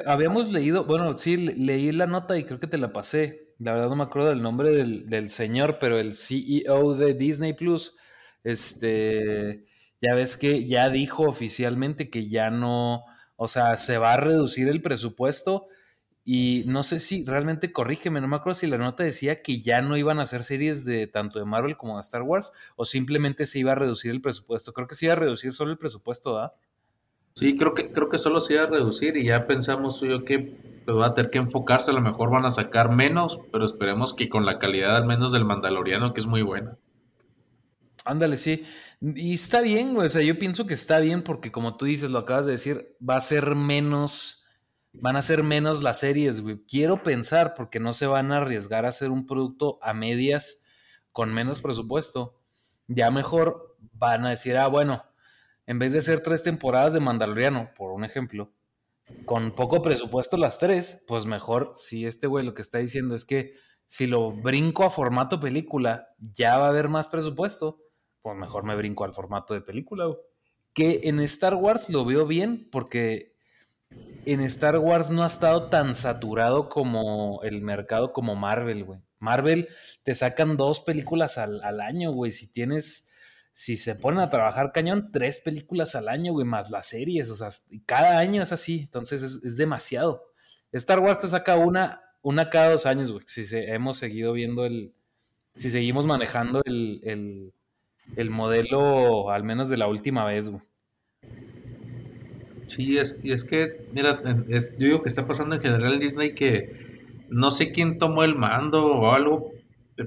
Habíamos 0.06 0.50
leído, 0.50 0.84
bueno, 0.84 1.16
sí, 1.16 1.36
leí 1.36 1.92
la 1.92 2.06
nota 2.06 2.36
y 2.36 2.44
creo 2.44 2.58
que 2.58 2.66
te 2.66 2.78
la 2.78 2.92
pasé 2.92 3.48
la 3.58 3.72
verdad 3.72 3.88
no 3.88 3.96
me 3.96 4.04
acuerdo 4.04 4.28
del 4.28 4.42
nombre 4.42 4.70
del, 4.70 5.30
señor, 5.30 5.78
pero 5.80 5.98
el 5.98 6.14
CEO 6.14 6.94
de 6.94 7.14
Disney 7.14 7.54
Plus, 7.54 7.96
este, 8.44 9.64
ya 10.00 10.14
ves 10.14 10.36
que 10.36 10.66
ya 10.66 10.88
dijo 10.90 11.24
oficialmente 11.24 12.08
que 12.08 12.28
ya 12.28 12.50
no, 12.50 13.04
o 13.36 13.48
sea, 13.48 13.76
se 13.76 13.98
va 13.98 14.14
a 14.14 14.20
reducir 14.20 14.68
el 14.68 14.80
presupuesto 14.80 15.66
y 16.30 16.62
no 16.66 16.82
sé 16.82 17.00
si 17.00 17.24
realmente 17.24 17.72
corrígeme, 17.72 18.20
no 18.20 18.28
me 18.28 18.36
acuerdo 18.36 18.58
si 18.58 18.66
la 18.66 18.76
nota 18.76 19.02
decía 19.02 19.36
que 19.36 19.62
ya 19.62 19.80
no 19.80 19.96
iban 19.96 20.20
a 20.20 20.24
hacer 20.24 20.44
series 20.44 20.84
de 20.84 21.06
tanto 21.06 21.38
de 21.38 21.46
Marvel 21.46 21.78
como 21.78 21.96
de 21.96 22.02
Star 22.02 22.20
Wars 22.20 22.52
o 22.76 22.84
simplemente 22.84 23.46
se 23.46 23.60
iba 23.60 23.72
a 23.72 23.76
reducir 23.76 24.10
el 24.10 24.20
presupuesto. 24.20 24.74
Creo 24.74 24.86
que 24.86 24.94
se 24.94 25.06
iba 25.06 25.14
a 25.14 25.16
reducir 25.16 25.54
solo 25.54 25.70
el 25.70 25.78
presupuesto, 25.78 26.38
¿ah? 26.38 26.52
Sí, 27.32 27.56
creo 27.56 27.72
que, 27.72 27.92
creo 27.92 28.10
que 28.10 28.18
solo 28.18 28.42
se 28.42 28.52
iba 28.52 28.64
a 28.64 28.66
reducir 28.66 29.16
y 29.16 29.24
ya 29.24 29.46
pensamos 29.46 29.98
tú 29.98 30.04
y 30.04 30.10
yo 30.10 30.26
que 30.26 30.54
pues, 30.84 30.98
va 30.98 31.06
a 31.06 31.14
tener 31.14 31.30
que 31.30 31.38
enfocarse, 31.38 31.92
a 31.92 31.94
lo 31.94 32.02
mejor 32.02 32.30
van 32.30 32.44
a 32.44 32.50
sacar 32.50 32.94
menos, 32.94 33.40
pero 33.50 33.64
esperemos 33.64 34.12
que 34.12 34.28
con 34.28 34.44
la 34.44 34.58
calidad 34.58 34.98
al 34.98 35.06
menos 35.06 35.32
del 35.32 35.46
Mandaloriano, 35.46 36.12
que 36.12 36.20
es 36.20 36.26
muy 36.26 36.42
buena. 36.42 36.76
Ándale, 38.04 38.36
sí. 38.36 38.66
Y 39.00 39.32
está 39.32 39.62
bien, 39.62 39.94
güey. 39.94 40.08
O 40.08 40.10
sea, 40.10 40.20
yo 40.20 40.38
pienso 40.38 40.66
que 40.66 40.74
está 40.74 40.98
bien 40.98 41.22
porque 41.22 41.50
como 41.50 41.78
tú 41.78 41.86
dices, 41.86 42.10
lo 42.10 42.18
acabas 42.18 42.44
de 42.44 42.52
decir, 42.52 42.96
va 43.00 43.16
a 43.16 43.22
ser 43.22 43.54
menos, 43.54 44.37
van 44.92 45.16
a 45.16 45.22
ser 45.22 45.42
menos 45.42 45.82
las 45.82 46.00
series, 46.00 46.40
güey. 46.40 46.64
Quiero 46.66 47.02
pensar 47.02 47.54
porque 47.54 47.80
no 47.80 47.92
se 47.92 48.06
van 48.06 48.32
a 48.32 48.38
arriesgar 48.38 48.84
a 48.84 48.88
hacer 48.88 49.10
un 49.10 49.26
producto 49.26 49.78
a 49.82 49.94
medias 49.94 50.64
con 51.12 51.32
menos 51.32 51.60
presupuesto. 51.60 52.40
Ya 52.86 53.10
mejor 53.10 53.76
van 53.92 54.24
a 54.24 54.30
decir, 54.30 54.56
ah, 54.56 54.68
bueno, 54.68 55.04
en 55.66 55.78
vez 55.78 55.92
de 55.92 55.98
hacer 55.98 56.22
tres 56.22 56.42
temporadas 56.42 56.92
de 56.92 57.00
Mandaloriano, 57.00 57.70
por 57.76 57.92
un 57.92 58.04
ejemplo, 58.04 58.52
con 59.24 59.52
poco 59.52 59.82
presupuesto 59.82 60.36
las 60.36 60.58
tres, 60.58 61.04
pues 61.06 61.26
mejor 61.26 61.72
si 61.76 62.06
este 62.06 62.26
güey 62.26 62.44
lo 62.44 62.54
que 62.54 62.62
está 62.62 62.78
diciendo 62.78 63.14
es 63.14 63.24
que 63.24 63.52
si 63.86 64.06
lo 64.06 64.32
brinco 64.32 64.84
a 64.84 64.90
formato 64.90 65.40
película, 65.40 66.08
ya 66.18 66.58
va 66.58 66.66
a 66.66 66.68
haber 66.68 66.88
más 66.88 67.08
presupuesto, 67.08 67.80
pues 68.22 68.36
mejor 68.36 68.64
me 68.64 68.76
brinco 68.76 69.04
al 69.04 69.14
formato 69.14 69.54
de 69.54 69.62
película. 69.62 70.14
Que 70.74 71.00
en 71.04 71.20
Star 71.20 71.54
Wars 71.54 71.88
lo 71.88 72.04
veo 72.04 72.26
bien 72.26 72.68
porque 72.70 73.34
en 74.32 74.40
Star 74.42 74.78
Wars 74.78 75.10
no 75.10 75.24
ha 75.24 75.26
estado 75.26 75.68
tan 75.68 75.94
saturado 75.94 76.68
como 76.68 77.40
el 77.42 77.62
mercado 77.62 78.12
como 78.12 78.36
Marvel, 78.36 78.84
güey. 78.84 79.00
Marvel 79.18 79.68
te 80.02 80.14
sacan 80.14 80.56
dos 80.56 80.80
películas 80.80 81.38
al, 81.38 81.80
año, 81.80 82.12
güey. 82.12 82.30
Si 82.30 82.52
tienes, 82.52 83.12
si 83.52 83.76
se 83.76 83.94
ponen 83.94 84.20
a 84.20 84.28
trabajar 84.28 84.72
cañón, 84.72 85.10
tres 85.12 85.40
películas 85.40 85.94
al 85.94 86.08
año, 86.08 86.32
güey, 86.32 86.46
más 86.46 86.70
las 86.70 86.86
series. 86.86 87.30
O 87.30 87.34
sea, 87.34 87.48
cada 87.86 88.18
año 88.18 88.42
es 88.42 88.52
así. 88.52 88.80
Entonces 88.80 89.22
es, 89.22 89.56
demasiado. 89.56 90.24
Star 90.72 91.00
Wars 91.00 91.18
te 91.18 91.28
saca 91.28 91.56
una, 91.56 92.02
una 92.22 92.50
cada 92.50 92.72
dos 92.72 92.86
años, 92.86 93.12
güey. 93.12 93.24
Si 93.26 93.44
hemos 93.52 93.98
seguido 93.98 94.32
viendo 94.32 94.64
el, 94.64 94.94
si 95.54 95.70
seguimos 95.70 96.06
manejando 96.06 96.62
el, 96.64 97.00
el, 97.04 97.54
el 98.16 98.30
modelo, 98.30 99.30
al 99.30 99.44
menos 99.44 99.68
de 99.68 99.76
la 99.76 99.88
última 99.88 100.24
vez, 100.24 100.48
güey. 100.48 100.62
Sí, 102.68 102.98
es, 102.98 103.18
y 103.22 103.32
es 103.32 103.44
que, 103.44 103.86
mira, 103.92 104.22
yo 104.22 104.58
digo 104.78 105.02
que 105.02 105.08
está 105.08 105.26
pasando 105.26 105.54
en 105.54 105.62
general 105.62 105.94
en 105.94 106.00
Disney 106.00 106.34
que 106.34 107.24
no 107.30 107.50
sé 107.50 107.72
quién 107.72 107.98
tomó 107.98 108.24
el 108.24 108.34
mando 108.34 108.86
o 108.86 109.10
algo, 109.10 109.52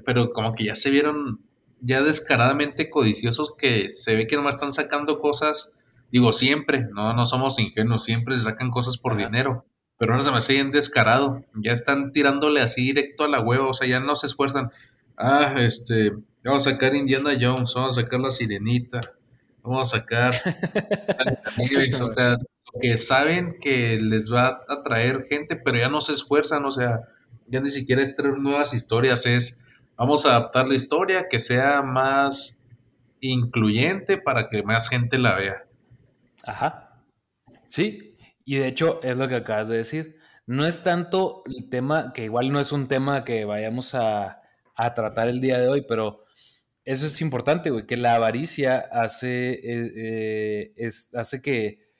pero 0.04 0.32
como 0.32 0.54
que 0.54 0.64
ya 0.64 0.74
se 0.74 0.90
vieron 0.90 1.40
ya 1.80 2.02
descaradamente 2.02 2.88
codiciosos 2.88 3.54
que 3.58 3.90
se 3.90 4.14
ve 4.14 4.26
que 4.26 4.36
nomás 4.36 4.54
están 4.54 4.72
sacando 4.72 5.18
cosas, 5.18 5.74
digo 6.12 6.32
siempre, 6.32 6.86
no, 6.92 7.12
no 7.14 7.26
somos 7.26 7.58
ingenuos, 7.58 8.04
siempre 8.04 8.36
se 8.36 8.44
sacan 8.44 8.70
cosas 8.70 8.96
por 8.96 9.16
dinero, 9.16 9.66
pero 9.98 10.12
ahora 10.12 10.24
se 10.24 10.30
me 10.30 10.38
hace 10.38 10.54
bien 10.54 10.70
descarado, 10.70 11.44
ya 11.54 11.72
están 11.72 12.12
tirándole 12.12 12.60
así 12.60 12.82
directo 12.82 13.24
a 13.24 13.28
la 13.28 13.40
hueva, 13.40 13.66
o 13.66 13.74
sea, 13.74 13.88
ya 13.88 13.98
no 13.98 14.14
se 14.14 14.26
esfuerzan, 14.26 14.70
ah, 15.16 15.54
este, 15.58 16.12
vamos 16.44 16.66
a 16.66 16.70
sacar 16.70 16.94
Indiana 16.94 17.30
Jones, 17.40 17.72
vamos 17.74 17.98
a 17.98 18.02
sacar 18.02 18.20
la 18.20 18.30
Sirenita, 18.30 19.00
vamos 19.62 19.92
a 19.92 19.98
sacar 19.98 20.34
o 22.02 22.08
sea, 22.08 22.38
que 22.80 22.98
saben 22.98 23.54
que 23.60 23.98
les 24.00 24.32
va 24.32 24.62
a 24.68 24.74
atraer 24.74 25.26
gente, 25.28 25.56
pero 25.56 25.78
ya 25.78 25.88
no 25.88 26.00
se 26.00 26.12
esfuerzan, 26.12 26.64
o 26.64 26.70
sea, 26.70 27.00
ya 27.46 27.60
ni 27.60 27.70
siquiera 27.70 28.02
es 28.02 28.16
traer 28.16 28.38
nuevas 28.38 28.74
historias, 28.74 29.26
es 29.26 29.60
vamos 29.96 30.26
a 30.26 30.30
adaptar 30.30 30.68
la 30.68 30.74
historia 30.74 31.28
que 31.28 31.38
sea 31.38 31.82
más 31.82 32.62
incluyente 33.20 34.18
para 34.18 34.48
que 34.48 34.62
más 34.62 34.88
gente 34.88 35.18
la 35.18 35.36
vea. 35.36 35.64
Ajá. 36.44 37.04
Sí, 37.66 38.16
y 38.44 38.56
de 38.56 38.68
hecho 38.68 39.00
es 39.02 39.16
lo 39.16 39.28
que 39.28 39.36
acabas 39.36 39.68
de 39.68 39.76
decir. 39.76 40.18
No 40.46 40.66
es 40.66 40.82
tanto 40.82 41.42
el 41.46 41.68
tema, 41.68 42.12
que 42.12 42.24
igual 42.24 42.50
no 42.50 42.58
es 42.58 42.72
un 42.72 42.88
tema 42.88 43.22
que 43.22 43.44
vayamos 43.44 43.94
a, 43.94 44.42
a 44.74 44.94
tratar 44.94 45.28
el 45.28 45.40
día 45.40 45.58
de 45.58 45.68
hoy, 45.68 45.84
pero 45.86 46.20
eso 46.84 47.06
es 47.06 47.20
importante, 47.20 47.70
güey, 47.70 47.86
que 47.86 47.96
la 47.96 48.14
avaricia 48.14 48.78
hace, 48.78 49.52
eh, 49.52 49.92
eh, 49.94 50.72
es, 50.76 51.14
hace 51.14 51.40
que 51.40 51.92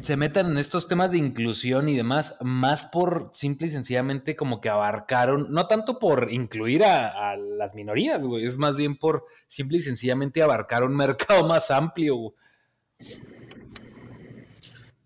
se 0.00 0.16
metan 0.16 0.46
en 0.46 0.58
estos 0.58 0.88
temas 0.88 1.12
de 1.12 1.18
inclusión 1.18 1.88
y 1.88 1.96
demás, 1.96 2.36
más 2.40 2.84
por 2.84 3.30
simple 3.34 3.66
y 3.66 3.70
sencillamente 3.70 4.36
como 4.36 4.60
que 4.60 4.68
abarcaron, 4.70 5.52
no 5.52 5.66
tanto 5.66 5.98
por 5.98 6.32
incluir 6.32 6.82
a, 6.84 7.36
las 7.36 7.74
minorías, 7.74 8.26
güey, 8.26 8.44
es 8.44 8.58
más 8.58 8.76
bien 8.76 8.96
por 8.96 9.26
simple 9.46 9.78
y 9.78 9.82
sencillamente 9.82 10.42
abarcar 10.42 10.82
un 10.82 10.96
mercado 10.96 11.46
más 11.48 11.70
amplio. 11.70 12.34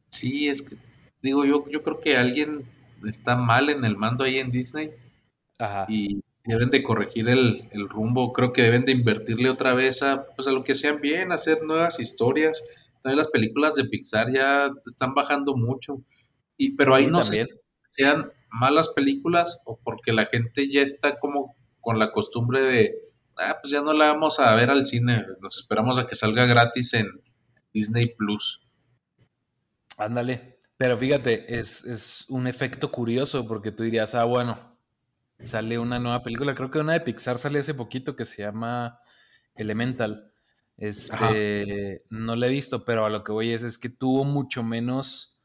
Sí, 0.09 0.49
es 0.49 0.63
que, 0.63 0.77
digo, 1.21 1.45
yo, 1.45 1.69
yo 1.69 1.83
creo 1.83 2.01
que 2.01 2.17
alguien 2.17 2.65
está 3.07 3.37
mal 3.37 3.69
en 3.69 3.85
el 3.85 3.97
mando 3.97 4.25
ahí 4.25 4.39
en 4.39 4.51
Disney 4.51 4.93
Ajá. 5.59 5.85
y 5.89 6.23
deben 6.47 6.71
de 6.71 6.83
corregir 6.83 7.29
el, 7.29 7.69
rumbo, 7.89 8.33
creo 8.33 8.53
que 8.53 8.63
deben 8.63 8.85
de 8.85 8.93
invertirle 8.93 9.51
otra 9.51 9.75
vez 9.75 10.03
a, 10.03 10.27
pues, 10.35 10.49
a 10.49 10.53
lo 10.53 10.65
que 10.65 10.75
sean 10.75 11.01
bien, 11.01 11.33
hacer 11.33 11.63
nuevas 11.63 12.01
historias 12.01 12.63
las 13.15 13.29
películas 13.29 13.75
de 13.77 13.85
Pixar 13.85 14.33
ya 14.33 14.71
están 14.85 15.15
bajando 15.15 15.55
mucho. 15.55 16.03
Y, 16.57 16.75
pero 16.75 16.95
ahí 16.95 17.07
no 17.07 17.23
sé 17.23 17.47
sean 17.85 18.33
malas 18.51 18.89
películas 18.89 19.61
o 19.65 19.79
porque 19.83 20.13
la 20.13 20.27
gente 20.27 20.71
ya 20.71 20.83
está 20.83 21.19
como 21.19 21.55
con 21.81 21.99
la 21.99 22.11
costumbre 22.11 22.61
de, 22.61 22.95
ah, 23.39 23.59
pues 23.63 23.71
ya 23.71 23.81
no 23.81 23.93
la 23.93 24.13
vamos 24.13 24.41
a 24.41 24.55
ver 24.55 24.71
al 24.71 24.85
cine, 24.85 25.25
nos 25.41 25.57
esperamos 25.57 25.99
a 25.99 26.07
que 26.07 26.17
salga 26.17 26.47
gratis 26.47 26.95
en 26.95 27.07
Disney 27.73 28.15
Plus. 28.15 28.67
Ándale, 29.99 30.59
pero 30.77 30.97
fíjate, 30.97 31.59
es, 31.59 31.85
es 31.85 32.27
un 32.29 32.47
efecto 32.47 32.91
curioso 32.91 33.47
porque 33.47 33.71
tú 33.71 33.85
dirías, 33.85 34.15
ah, 34.15 34.25
bueno, 34.25 34.76
sale 35.43 35.79
una 35.79 35.99
nueva 35.99 36.23
película, 36.23 36.55
creo 36.55 36.71
que 36.71 36.79
una 36.79 36.95
de 36.95 37.01
Pixar 37.01 37.39
sale 37.39 37.59
hace 37.59 37.75
poquito 37.75 38.17
que 38.17 38.25
se 38.25 38.43
llama 38.43 39.01
Elemental. 39.55 40.33
Este, 40.77 42.03
no 42.11 42.37
lo 42.37 42.47
he 42.47 42.51
visto, 42.51 42.85
pero 42.85 43.07
a 43.07 43.11
lo 43.11 43.25
que 43.25 43.33
voy 43.33 43.53
es, 43.53 43.63
es 43.63 43.79
que 43.79 43.89
tuvo 43.89 44.25
mucho 44.25 44.63
menos, 44.63 45.41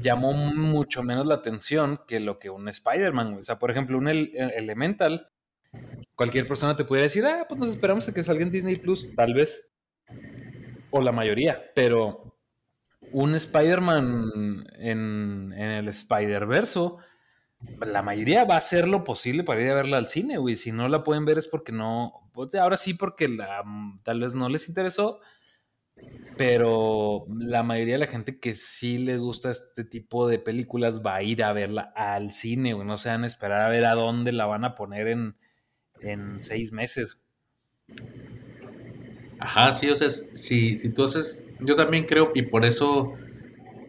llamó 0.00 0.32
mucho 0.32 1.02
menos 1.02 1.26
la 1.26 1.34
atención 1.34 2.00
que 2.06 2.20
lo 2.20 2.38
que 2.38 2.50
un 2.50 2.68
Spider-Man. 2.68 3.34
O 3.34 3.42
sea, 3.42 3.58
por 3.58 3.70
ejemplo, 3.70 3.98
un 3.98 4.08
Elemental, 4.08 5.30
cualquier 6.14 6.46
persona 6.46 6.76
te 6.76 6.84
puede 6.84 7.02
decir, 7.02 7.24
ah, 7.24 7.46
pues 7.48 7.60
nos 7.60 7.70
esperamos 7.70 8.08
a 8.08 8.12
que 8.12 8.22
salga 8.22 8.42
en 8.42 8.50
Disney 8.50 8.76
Plus, 8.76 9.14
tal 9.14 9.34
vez, 9.34 9.72
o 10.90 11.00
la 11.00 11.12
mayoría, 11.12 11.62
pero 11.74 12.36
un 13.12 13.34
Spider-Man 13.34 14.64
en, 14.78 15.52
en 15.52 15.70
el 15.70 15.88
Spider-Verso 15.88 16.98
la 17.80 18.02
mayoría 18.02 18.44
va 18.44 18.54
a 18.54 18.58
hacer 18.58 18.88
lo 18.88 19.04
posible 19.04 19.44
para 19.44 19.62
ir 19.62 19.70
a 19.70 19.74
verla 19.74 19.98
al 19.98 20.08
cine, 20.08 20.38
güey. 20.38 20.56
Si 20.56 20.72
no 20.72 20.88
la 20.88 21.04
pueden 21.04 21.24
ver 21.24 21.38
es 21.38 21.46
porque 21.46 21.72
no, 21.72 22.28
pues 22.32 22.54
ahora 22.54 22.76
sí 22.76 22.94
porque 22.94 23.28
la, 23.28 23.64
tal 24.02 24.20
vez 24.20 24.34
no 24.34 24.48
les 24.48 24.68
interesó, 24.68 25.20
pero 26.36 27.26
la 27.28 27.62
mayoría 27.62 27.94
de 27.94 28.00
la 28.00 28.06
gente 28.06 28.38
que 28.38 28.54
sí 28.54 28.98
le 28.98 29.18
gusta 29.18 29.50
este 29.50 29.84
tipo 29.84 30.28
de 30.28 30.38
películas 30.38 31.02
va 31.04 31.16
a 31.16 31.22
ir 31.22 31.42
a 31.42 31.52
verla 31.52 31.92
al 31.94 32.32
cine, 32.32 32.72
güey. 32.74 32.86
No 32.86 32.98
se 32.98 33.08
van 33.08 33.24
a 33.24 33.26
esperar 33.26 33.60
a 33.60 33.68
ver 33.68 33.84
a 33.84 33.94
dónde 33.94 34.32
la 34.32 34.46
van 34.46 34.64
a 34.64 34.74
poner 34.74 35.08
en, 35.08 35.36
en 36.00 36.38
seis 36.38 36.72
meses. 36.72 37.18
Ajá, 39.38 39.74
sí, 39.74 39.90
o 39.90 39.96
sea, 39.96 40.08
si, 40.08 40.92
tú 40.92 41.02
haces, 41.02 41.44
yo 41.58 41.74
también 41.74 42.04
creo, 42.04 42.30
y 42.32 42.42
por 42.42 42.64
eso, 42.64 43.12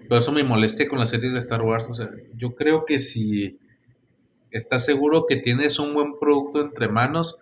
por 0.10 0.18
eso 0.18 0.32
me 0.32 0.44
molesté 0.44 0.88
con 0.88 0.98
la 0.98 1.06
serie 1.06 1.30
de 1.30 1.38
Star 1.38 1.62
Wars, 1.62 1.88
o 1.92 1.94
sea, 1.94 2.10
yo 2.36 2.56
creo 2.56 2.86
que 2.86 2.98
si 2.98 3.60
estás 4.54 4.86
seguro 4.86 5.26
que 5.28 5.38
tienes 5.38 5.80
un 5.80 5.94
buen 5.94 6.20
producto 6.20 6.62
entre 6.62 6.88
manos, 6.88 7.38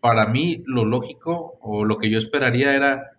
para 0.00 0.26
mí 0.26 0.62
lo 0.66 0.84
lógico 0.84 1.58
o 1.60 1.84
lo 1.84 1.98
que 1.98 2.08
yo 2.08 2.18
esperaría 2.18 2.74
era, 2.74 3.12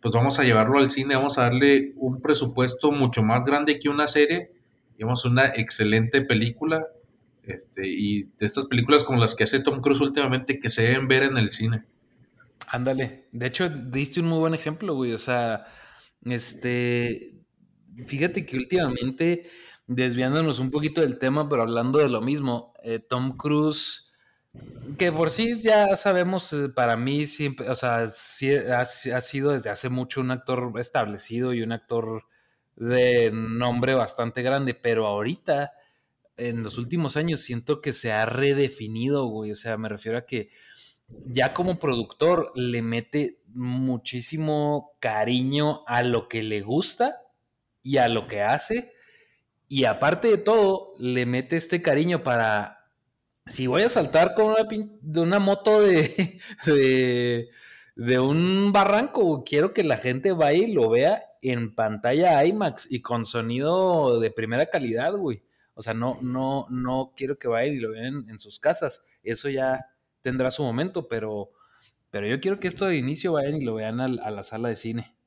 pues 0.00 0.14
vamos 0.14 0.40
a 0.40 0.44
llevarlo 0.44 0.78
al 0.78 0.90
cine, 0.90 1.14
vamos 1.14 1.38
a 1.38 1.42
darle 1.42 1.92
un 1.96 2.20
presupuesto 2.22 2.90
mucho 2.90 3.22
más 3.22 3.44
grande 3.44 3.78
que 3.78 3.90
una 3.90 4.06
serie, 4.06 4.50
digamos 4.96 5.26
una 5.26 5.44
excelente 5.44 6.22
película, 6.22 6.86
este, 7.42 7.86
y 7.86 8.24
de 8.38 8.46
estas 8.46 8.66
películas 8.66 9.04
como 9.04 9.20
las 9.20 9.34
que 9.34 9.44
hace 9.44 9.60
Tom 9.60 9.80
Cruise 9.80 10.00
últimamente 10.00 10.58
que 10.58 10.70
se 10.70 10.82
deben 10.82 11.08
ver 11.08 11.24
en 11.24 11.36
el 11.36 11.50
cine. 11.50 11.84
Ándale, 12.68 13.26
de 13.32 13.46
hecho 13.46 13.68
diste 13.68 14.20
un 14.20 14.28
muy 14.28 14.38
buen 14.38 14.54
ejemplo, 14.54 14.94
güey, 14.94 15.12
o 15.12 15.18
sea, 15.18 15.66
este, 16.24 17.34
fíjate 18.06 18.46
que 18.46 18.56
últimamente 18.56 19.42
desviándonos 19.88 20.58
un 20.58 20.70
poquito 20.70 21.00
del 21.00 21.18
tema, 21.18 21.48
pero 21.48 21.62
hablando 21.62 21.98
de 21.98 22.10
lo 22.10 22.20
mismo, 22.20 22.74
eh, 22.84 22.98
Tom 22.98 23.36
Cruise, 23.36 24.12
que 24.98 25.10
por 25.10 25.30
sí 25.30 25.60
ya 25.60 25.96
sabemos, 25.96 26.52
eh, 26.52 26.68
para 26.68 26.96
mí 26.96 27.26
siempre, 27.26 27.68
o 27.70 27.74
sea, 27.74 28.06
sí 28.08 28.54
ha, 28.54 28.84
sido 28.84 29.52
desde 29.52 29.70
hace 29.70 29.88
mucho 29.88 30.20
un 30.20 30.30
actor 30.30 30.72
establecido 30.78 31.54
y 31.54 31.62
un 31.62 31.72
actor 31.72 32.24
de 32.76 33.30
nombre 33.32 33.94
bastante 33.94 34.42
grande, 34.42 34.74
pero 34.74 35.06
ahorita, 35.06 35.72
en 36.36 36.62
los 36.62 36.76
últimos 36.76 37.16
años, 37.16 37.40
siento 37.40 37.80
que 37.80 37.94
se 37.94 38.12
ha 38.12 38.26
redefinido, 38.26 39.24
güey, 39.26 39.52
o 39.52 39.56
sea, 39.56 39.78
me 39.78 39.88
refiero 39.88 40.18
a 40.18 40.26
que 40.26 40.50
ya 41.24 41.54
como 41.54 41.78
productor 41.78 42.52
le 42.54 42.82
mete 42.82 43.40
muchísimo 43.46 44.92
cariño 45.00 45.82
a 45.86 46.02
lo 46.02 46.28
que 46.28 46.42
le 46.42 46.60
gusta 46.60 47.22
y 47.82 47.96
a 47.96 48.08
lo 48.08 48.26
que 48.26 48.42
hace 48.42 48.92
y 49.68 49.84
aparte 49.84 50.28
de 50.28 50.38
todo, 50.38 50.94
le 50.98 51.26
mete 51.26 51.56
este 51.56 51.82
cariño 51.82 52.22
para, 52.22 52.86
si 53.46 53.66
voy 53.66 53.82
a 53.82 53.88
saltar 53.90 54.34
con 54.34 54.46
una, 54.46 54.66
de 55.00 55.20
una 55.20 55.38
moto 55.38 55.82
de, 55.82 56.40
de, 57.96 58.18
un 58.18 58.72
barranco, 58.72 59.44
quiero 59.44 59.74
que 59.74 59.84
la 59.84 59.98
gente 59.98 60.32
vaya 60.32 60.66
y 60.66 60.72
lo 60.72 60.88
vea 60.88 61.22
en 61.42 61.74
pantalla 61.74 62.44
IMAX 62.44 62.90
y 62.90 63.02
con 63.02 63.26
sonido 63.26 64.20
de 64.20 64.30
primera 64.30 64.66
calidad, 64.66 65.12
güey. 65.12 65.42
O 65.74 65.82
sea, 65.82 65.94
no, 65.94 66.18
no, 66.22 66.66
no 66.70 67.12
quiero 67.14 67.38
que 67.38 67.46
vayan 67.46 67.74
y 67.74 67.78
lo 67.78 67.90
vean 67.92 68.26
en, 68.28 68.40
sus 68.40 68.58
casas. 68.58 69.04
Eso 69.22 69.48
ya 69.48 69.86
tendrá 70.22 70.50
su 70.50 70.62
momento, 70.64 71.08
pero, 71.08 71.52
pero 72.10 72.26
yo 72.26 72.40
quiero 72.40 72.58
que 72.58 72.68
esto 72.68 72.86
de 72.86 72.96
inicio 72.96 73.34
vayan 73.34 73.56
y 73.56 73.64
lo 73.64 73.74
vean 73.74 74.00
a 74.00 74.08
la 74.08 74.42
sala 74.42 74.70
de 74.70 74.76
cine. 74.76 75.17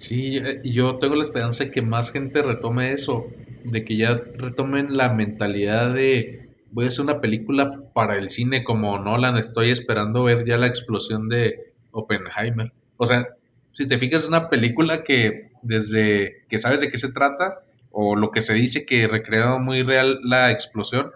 Sí, 0.00 0.38
eh, 0.38 0.62
yo 0.64 0.94
tengo 0.94 1.14
la 1.14 1.22
esperanza 1.22 1.64
de 1.64 1.70
que 1.70 1.82
más 1.82 2.10
gente 2.10 2.40
retome 2.40 2.94
eso, 2.94 3.26
de 3.64 3.84
que 3.84 3.98
ya 3.98 4.14
retomen 4.14 4.96
la 4.96 5.12
mentalidad 5.12 5.92
de 5.92 6.48
voy 6.70 6.86
a 6.86 6.88
hacer 6.88 7.02
una 7.02 7.20
película 7.20 7.82
para 7.92 8.16
el 8.16 8.30
cine 8.30 8.64
como 8.64 8.98
Nolan, 8.98 9.36
estoy 9.36 9.68
esperando 9.70 10.24
ver 10.24 10.46
ya 10.46 10.56
la 10.56 10.68
explosión 10.68 11.28
de 11.28 11.74
Oppenheimer. 11.90 12.72
O 12.96 13.04
sea, 13.04 13.28
si 13.72 13.86
te 13.86 13.98
fijas, 13.98 14.22
es 14.22 14.28
una 14.28 14.48
película 14.48 15.04
que 15.04 15.50
desde 15.60 16.46
que 16.48 16.56
sabes 16.56 16.80
de 16.80 16.90
qué 16.90 16.96
se 16.96 17.12
trata, 17.12 17.60
o 17.90 18.16
lo 18.16 18.30
que 18.30 18.40
se 18.40 18.54
dice 18.54 18.86
que 18.86 19.06
recreado 19.06 19.58
muy 19.58 19.82
real 19.82 20.18
la 20.22 20.50
explosión, 20.50 21.12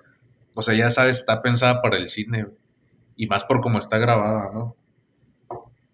o 0.53 0.61
sea, 0.61 0.75
ya 0.75 0.91
sabes, 0.91 1.21
está 1.21 1.41
pensada 1.41 1.81
para 1.81 1.97
el 1.97 2.09
cine. 2.09 2.49
Y 3.17 3.29
más 3.29 3.45
por 3.45 3.63
cómo 3.63 3.79
está 3.79 3.97
grabada, 3.97 4.51
¿no? 4.53 4.77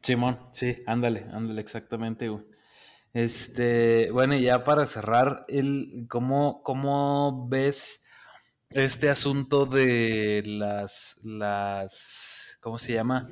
Simón, 0.02 0.40
sí, 0.50 0.82
ándale, 0.86 1.26
ándale, 1.32 1.60
exactamente, 1.60 2.28
güey. 2.28 2.50
Este, 3.12 4.10
bueno, 4.12 4.36
y 4.36 4.42
ya 4.42 4.62
para 4.62 4.86
cerrar, 4.86 5.44
el, 5.48 6.06
¿cómo, 6.08 6.62
¿cómo 6.62 7.48
ves 7.48 8.04
este 8.70 9.10
asunto 9.10 9.66
de 9.66 10.42
las, 10.46 11.18
las, 11.24 12.56
¿cómo 12.60 12.78
se 12.78 12.92
llama? 12.92 13.28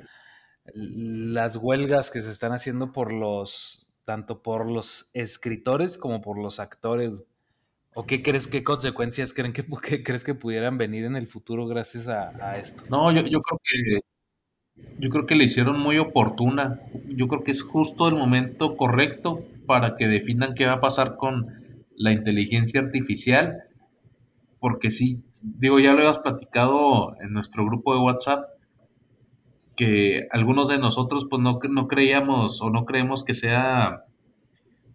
Las 0.73 1.55
huelgas 1.55 2.11
que 2.11 2.21
se 2.21 2.29
están 2.29 2.51
haciendo 2.51 2.91
por 2.91 3.13
los, 3.13 3.89
tanto 4.03 4.41
por 4.41 4.69
los 4.69 5.11
escritores 5.13 5.97
como 5.97 6.19
por 6.19 6.37
los 6.37 6.59
actores. 6.59 7.23
¿O 7.95 8.05
qué 8.05 8.21
crees, 8.21 8.47
qué 8.47 8.63
consecuencias 8.63 9.33
creen 9.33 9.53
que, 9.53 9.65
crees 10.03 10.25
que 10.25 10.35
pudieran 10.35 10.77
venir 10.77 11.05
en 11.05 11.15
el 11.15 11.25
futuro 11.25 11.65
gracias 11.67 12.09
a, 12.09 12.51
esto? 12.51 12.83
No, 12.89 13.13
yo, 13.13 13.21
yo, 13.21 13.41
creo 13.41 13.59
que 13.63 14.01
yo 14.99 15.09
creo 15.09 15.25
que 15.25 15.35
le 15.35 15.45
hicieron 15.45 15.79
muy 15.79 15.99
oportuna. 15.99 16.81
Yo 17.07 17.27
creo 17.27 17.43
que 17.43 17.51
es 17.51 17.61
justo 17.61 18.09
el 18.09 18.15
momento 18.15 18.75
correcto 18.75 19.45
para 19.69 19.97
que 19.97 20.07
definan 20.07 20.55
qué 20.55 20.65
va 20.65 20.73
a 20.73 20.79
pasar 20.79 21.15
con 21.15 21.45
la 21.95 22.11
inteligencia 22.11 22.81
artificial. 22.81 23.65
Porque 24.59 24.89
sí, 24.89 25.21
digo, 25.43 25.79
ya 25.79 25.93
lo 25.93 25.99
habías 25.99 26.17
platicado 26.17 27.13
en 27.21 27.33
nuestro 27.33 27.63
grupo 27.67 27.93
de 27.93 27.99
WhatsApp, 27.99 28.49
que 29.77 30.27
algunos 30.31 30.69
de 30.69 30.79
nosotros 30.79 31.27
pues 31.29 31.39
no, 31.43 31.59
no 31.69 31.87
creíamos 31.87 32.63
o 32.63 32.71
no 32.71 32.85
creemos 32.85 33.23
que 33.23 33.35
sea 33.35 34.05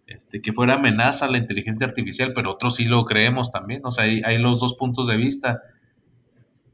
este, 0.07 0.41
que 0.41 0.51
fuera 0.51 0.73
amenaza 0.73 1.25
a 1.25 1.31
la 1.31 1.37
inteligencia 1.37 1.87
artificial, 1.87 2.33
pero 2.35 2.51
otros 2.51 2.75
sí 2.75 2.83
lo 2.83 3.05
creemos 3.05 3.51
también, 3.51 3.79
o 3.85 3.91
sea, 3.91 4.03
hay, 4.03 4.37
los 4.37 4.59
dos 4.59 4.75
puntos 4.75 5.07
de 5.07 5.15
vista. 5.15 5.61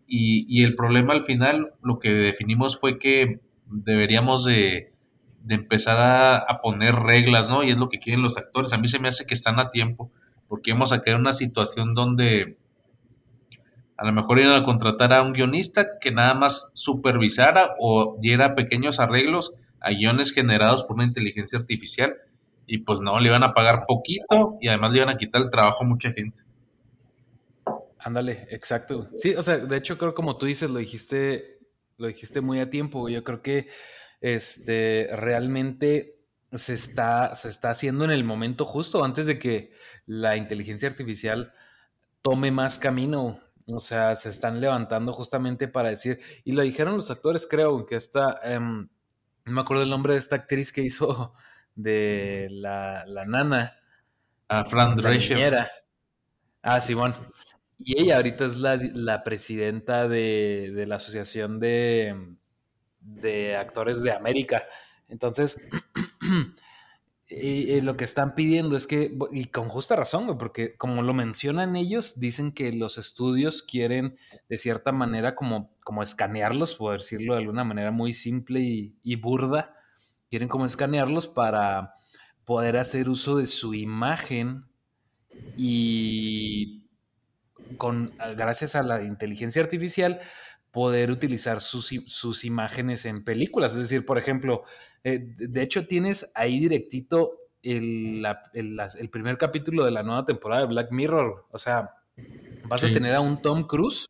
Y, 0.07 0.63
el 0.63 0.73
problema 0.73 1.13
al 1.13 1.21
final, 1.21 1.73
lo 1.83 1.99
que 1.99 2.09
definimos 2.09 2.79
fue 2.79 2.97
que 2.97 3.41
deberíamos 3.67 4.43
de, 4.43 4.90
empezar 5.49 5.97
a, 5.97 6.37
a, 6.37 6.61
poner 6.61 6.95
reglas, 6.95 7.49
¿no? 7.49 7.63
Y 7.63 7.71
es 7.71 7.79
lo 7.79 7.89
que 7.89 7.99
quieren 7.99 8.23
los 8.23 8.37
actores. 8.37 8.73
A 8.73 8.77
mí 8.77 8.87
se 8.87 8.99
me 8.99 9.07
hace 9.07 9.25
que 9.25 9.33
están 9.33 9.59
a 9.59 9.69
tiempo, 9.69 10.11
porque 10.47 10.71
vamos 10.71 10.93
a 10.93 11.01
caer 11.01 11.15
en 11.15 11.21
una 11.21 11.33
situación 11.33 11.93
donde 11.93 12.57
a 14.01 14.05
lo 14.05 14.13
mejor 14.13 14.39
iban 14.39 14.55
a 14.55 14.63
contratar 14.63 15.13
a 15.13 15.21
un 15.21 15.31
guionista 15.31 15.99
que 15.99 16.11
nada 16.11 16.33
más 16.33 16.71
supervisara 16.73 17.75
o 17.79 18.17
diera 18.19 18.55
pequeños 18.55 18.99
arreglos 18.99 19.53
a 19.79 19.91
guiones 19.91 20.33
generados 20.33 20.83
por 20.83 20.95
una 20.95 21.03
inteligencia 21.03 21.59
artificial 21.59 22.15
y 22.65 22.79
pues 22.79 22.99
no, 22.99 23.19
le 23.19 23.27
iban 23.27 23.43
a 23.43 23.53
pagar 23.53 23.85
poquito 23.85 24.57
y 24.59 24.69
además 24.69 24.91
le 24.91 24.97
iban 24.97 25.09
a 25.09 25.17
quitar 25.17 25.43
el 25.43 25.51
trabajo 25.51 25.83
a 25.83 25.87
mucha 25.87 26.11
gente. 26.11 26.41
Ándale, 27.99 28.47
exacto. 28.49 29.07
Sí, 29.17 29.35
o 29.35 29.41
sea, 29.43 29.57
de 29.57 29.77
hecho 29.77 29.99
creo 29.99 30.15
como 30.15 30.35
tú 30.35 30.47
dices, 30.47 30.71
lo 30.71 30.79
dijiste, 30.79 31.59
lo 31.97 32.07
dijiste 32.07 32.41
muy 32.41 32.59
a 32.59 32.71
tiempo. 32.71 33.07
Yo 33.07 33.23
creo 33.23 33.43
que 33.43 33.67
este 34.21 35.09
realmente 35.13 36.21
se 36.53 36.73
está, 36.73 37.33
se 37.35 37.49
está 37.49 37.71
haciendo 37.71 38.05
en 38.05 38.11
el 38.11 38.23
momento 38.23 38.65
justo 38.65 39.03
antes 39.03 39.25
de 39.25 39.39
que 39.39 39.71
la 40.05 40.37
inteligencia 40.37 40.87
artificial 40.87 41.53
tome 42.21 42.51
más 42.51 42.77
camino. 42.79 43.39
O 43.67 43.79
sea, 43.79 44.15
se 44.15 44.29
están 44.29 44.59
levantando 44.59 45.13
justamente 45.13 45.67
para 45.67 45.89
decir, 45.89 46.19
y 46.43 46.51
lo 46.51 46.61
dijeron 46.61 46.95
los 46.95 47.09
actores, 47.09 47.47
creo, 47.49 47.85
que 47.85 47.95
esta, 47.95 48.39
em, 48.43 48.89
no 49.45 49.53
me 49.53 49.61
acuerdo 49.61 49.83
el 49.83 49.89
nombre 49.89 50.13
de 50.13 50.19
esta 50.19 50.35
actriz 50.35 50.73
que 50.73 50.81
hizo 50.81 51.33
de 51.75 52.47
la, 52.51 53.05
nana. 53.27 53.77
A 54.49 54.65
Fran 54.65 54.95
Drescher. 54.95 55.65
Ah, 56.61 56.81
Simón. 56.81 57.15
Y 57.79 57.99
ella 57.99 58.17
ahorita 58.17 58.45
es 58.45 58.57
la, 58.57 59.23
presidenta 59.23 60.07
de, 60.07 60.71
de, 60.75 60.85
la 60.85 60.97
Asociación 60.97 61.59
de, 61.59 62.35
de 63.01 63.55
Actores 63.55 64.01
de 64.01 64.11
América. 64.11 64.63
Entonces, 65.09 65.67
Y, 67.33 67.79
lo 67.81 67.95
que 67.95 68.03
están 68.03 68.35
pidiendo 68.35 68.75
es 68.75 68.87
que, 68.87 69.17
y 69.31 69.45
con 69.45 69.69
justa 69.69 69.95
razón, 69.95 70.37
porque 70.37 70.75
como 70.75 71.01
lo 71.01 71.13
mencionan 71.13 71.77
ellos, 71.77 72.19
dicen 72.19 72.51
que 72.51 72.73
los 72.73 72.97
estudios 72.97 73.63
quieren 73.63 74.17
de 74.49 74.57
cierta 74.57 74.91
manera 74.91 75.33
como, 75.33 75.73
como 75.83 76.03
escanearlos, 76.03 76.75
por 76.75 76.99
decirlo 76.99 77.33
de 77.33 77.39
alguna 77.39 77.63
manera 77.63 77.91
muy 77.91 78.13
simple 78.13 78.59
y, 78.59 79.15
burda, 79.15 79.73
quieren 80.29 80.49
como 80.49 80.65
escanearlos 80.65 81.27
para 81.27 81.93
poder 82.43 82.75
hacer 82.77 83.07
uso 83.07 83.37
de 83.37 83.47
su 83.47 83.73
imagen 83.73 84.65
y 85.55 86.83
con 87.77 88.13
gracias 88.35 88.75
a 88.75 88.83
la 88.83 89.03
inteligencia 89.03 89.61
artificial 89.61 90.19
poder 90.71 91.11
utilizar 91.11 91.59
sus, 91.59 92.43
imágenes 92.45 93.05
en 93.05 93.23
películas. 93.23 93.73
Es 93.73 93.89
decir, 93.89 94.05
por 94.05 94.17
ejemplo, 94.17 94.63
eh, 95.03 95.19
de 95.21 95.61
hecho 95.61 95.85
tienes 95.85 96.31
ahí 96.33 96.59
directito 96.59 97.33
el, 97.61 98.25
primer 99.11 99.37
capítulo 99.37 99.85
de 99.85 99.91
la 99.91 100.03
nueva 100.03 100.25
temporada 100.25 100.61
de 100.61 100.67
Black 100.67 100.91
Mirror. 100.91 101.45
O 101.51 101.59
sea, 101.59 101.91
vas 102.67 102.83
a 102.83 102.91
tener 102.91 103.13
a 103.13 103.21
un 103.21 103.41
Tom 103.41 103.63
Cruise 103.63 104.05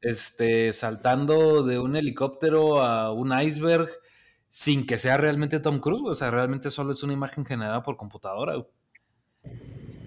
este, 0.00 0.72
saltando 0.72 1.62
de 1.62 1.78
un 1.78 1.96
helicóptero 1.96 2.80
a 2.82 3.12
un 3.12 3.38
iceberg 3.40 3.88
sin 4.48 4.86
que 4.86 4.98
sea 4.98 5.16
realmente 5.16 5.60
Tom 5.60 5.80
Cruise. 5.80 6.02
O 6.04 6.14
sea, 6.14 6.30
realmente 6.30 6.70
solo 6.70 6.92
es 6.92 7.02
una 7.02 7.14
imagen 7.14 7.44
generada 7.44 7.82
por 7.82 7.96
computadora. 7.96 8.54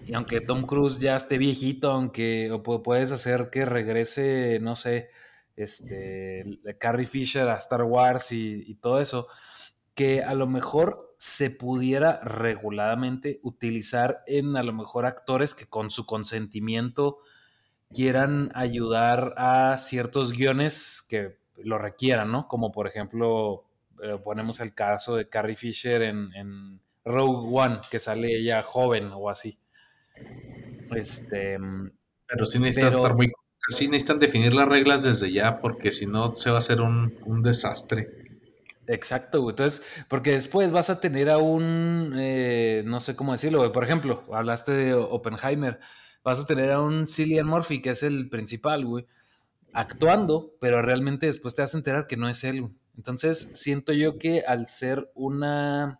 Y 0.06 0.13
aunque 0.13 0.41
Tom 0.41 0.65
Cruise 0.65 0.99
ya 0.99 1.15
esté 1.15 1.38
viejito, 1.38 1.91
aunque 1.91 2.60
puedes 2.84 3.12
hacer 3.12 3.49
que 3.52 3.65
regrese, 3.65 4.60
no 4.62 4.75
sé, 4.75 5.10
este, 5.59 6.43
Carrie 6.79 7.05
Fisher 7.05 7.47
a 7.49 7.55
Star 7.55 7.83
Wars 7.83 8.31
y, 8.31 8.75
todo 8.75 9.01
eso, 9.01 9.27
que 9.93 10.23
a 10.23 10.33
lo 10.33 10.47
mejor 10.47 11.13
se 11.17 11.49
pudiera 11.49 12.21
reguladamente 12.21 13.39
utilizar 13.43 14.23
en 14.25 14.55
a 14.55 14.63
lo 14.63 14.71
mejor 14.71 15.05
actores 15.05 15.53
que 15.53 15.65
con 15.65 15.89
su 15.89 16.05
consentimiento 16.05 17.19
quieran 17.91 18.51
ayudar 18.53 19.33
a 19.37 19.77
ciertos 19.77 20.31
guiones 20.31 21.05
que 21.09 21.37
lo 21.57 21.77
requieran, 21.77 22.31
¿no? 22.31 22.47
Como 22.47 22.71
por 22.71 22.87
ejemplo, 22.87 23.65
eh, 24.01 24.17
ponemos 24.23 24.61
el 24.61 24.73
caso 24.73 25.15
de 25.15 25.27
Carrie 25.27 25.57
Fisher 25.57 26.03
en, 26.03 26.79
Rogue 27.03 27.49
One, 27.51 27.81
que 27.89 27.97
sale 27.97 28.37
ella 28.37 28.61
joven 28.61 29.11
o 29.13 29.29
así. 29.29 29.57
Este, 30.95 31.57
pero 32.27 32.45
sí 32.45 32.59
necesita 32.59 32.89
estar 32.89 33.15
muy 33.15 33.31
sí 33.69 33.88
necesitan 33.88 34.19
definir 34.19 34.53
las 34.53 34.67
reglas 34.67 35.03
desde 35.03 35.32
ya, 35.32 35.62
porque 35.62 35.91
si 35.91 36.05
no 36.05 36.34
se 36.36 36.49
va 36.49 36.58
a 36.58 36.60
hacer 36.60 36.82
un, 36.82 37.41
desastre. 37.41 38.10
Exacto, 38.88 39.41
güey. 39.41 39.53
Entonces, 39.53 39.86
porque 40.08 40.32
después 40.32 40.71
vas 40.71 40.89
a 40.89 40.99
tener 40.99 41.29
a 41.29 41.38
un, 41.38 42.13
eh, 42.17 42.84
no 42.86 42.99
sé 42.99 43.15
cómo 43.15 43.32
decirlo, 43.32 43.60
güey. 43.60 43.71
Por 43.71 43.84
ejemplo, 43.84 44.23
hablaste 44.34 44.71
de 44.71 44.93
Oppenheimer. 44.95 45.79
Vas 46.23 46.41
a 46.41 46.45
tener 46.45 46.71
a 46.71 46.82
un 46.82 47.05
Cillian 47.08 47.47
Murphy, 47.47 47.82
que 47.82 47.91
es 47.91 48.03
el 48.03 48.29
principal, 48.29 48.86
güey, 48.86 49.05
actuando, 49.73 50.55
pero 50.60 50.82
realmente 50.82 51.27
después 51.27 51.55
te 51.55 51.62
vas 51.62 51.73
a 51.73 51.77
enterar 51.77 52.08
que 52.08 52.17
no 52.17 52.27
es 52.27 52.43
él. 52.43 52.69
Entonces, 52.97 53.51
siento 53.53 53.93
yo 53.93 54.17
que 54.17 54.41
al 54.41 54.67
ser 54.67 55.10
una, 55.13 55.99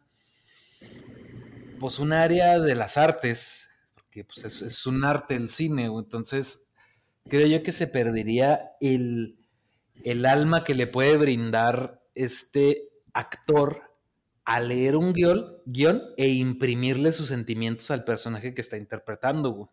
pues 1.80 2.00
un 2.00 2.12
área 2.12 2.60
de 2.60 2.76
las 2.76 2.98
artes, 2.98 3.70
porque 3.94 4.24
pues 4.24 4.44
es, 4.44 4.62
es 4.64 4.86
un 4.88 5.06
arte 5.06 5.36
el 5.36 5.48
cine, 5.48 5.88
güey. 5.88 6.04
Entonces, 6.04 6.69
creo 7.30 7.48
yo 7.48 7.64
que 7.64 7.72
se 7.72 7.88
perdería 7.88 8.72
el, 8.82 9.38
alma 10.26 10.64
que 10.64 10.74
le 10.74 10.88
puede 10.88 11.18
brindar 11.18 12.02
este 12.16 12.90
actor 13.14 13.84
a 14.46 14.60
leer 14.60 14.96
un 14.96 15.14
guion, 15.14 15.58
guion 15.66 16.02
e 16.18 16.28
imprimirle 16.30 17.12
sus 17.12 17.28
sentimientos 17.28 17.92
al 17.92 18.04
personaje 18.04 18.54
que 18.54 18.62
está 18.62 18.78
interpretando, 18.78 19.72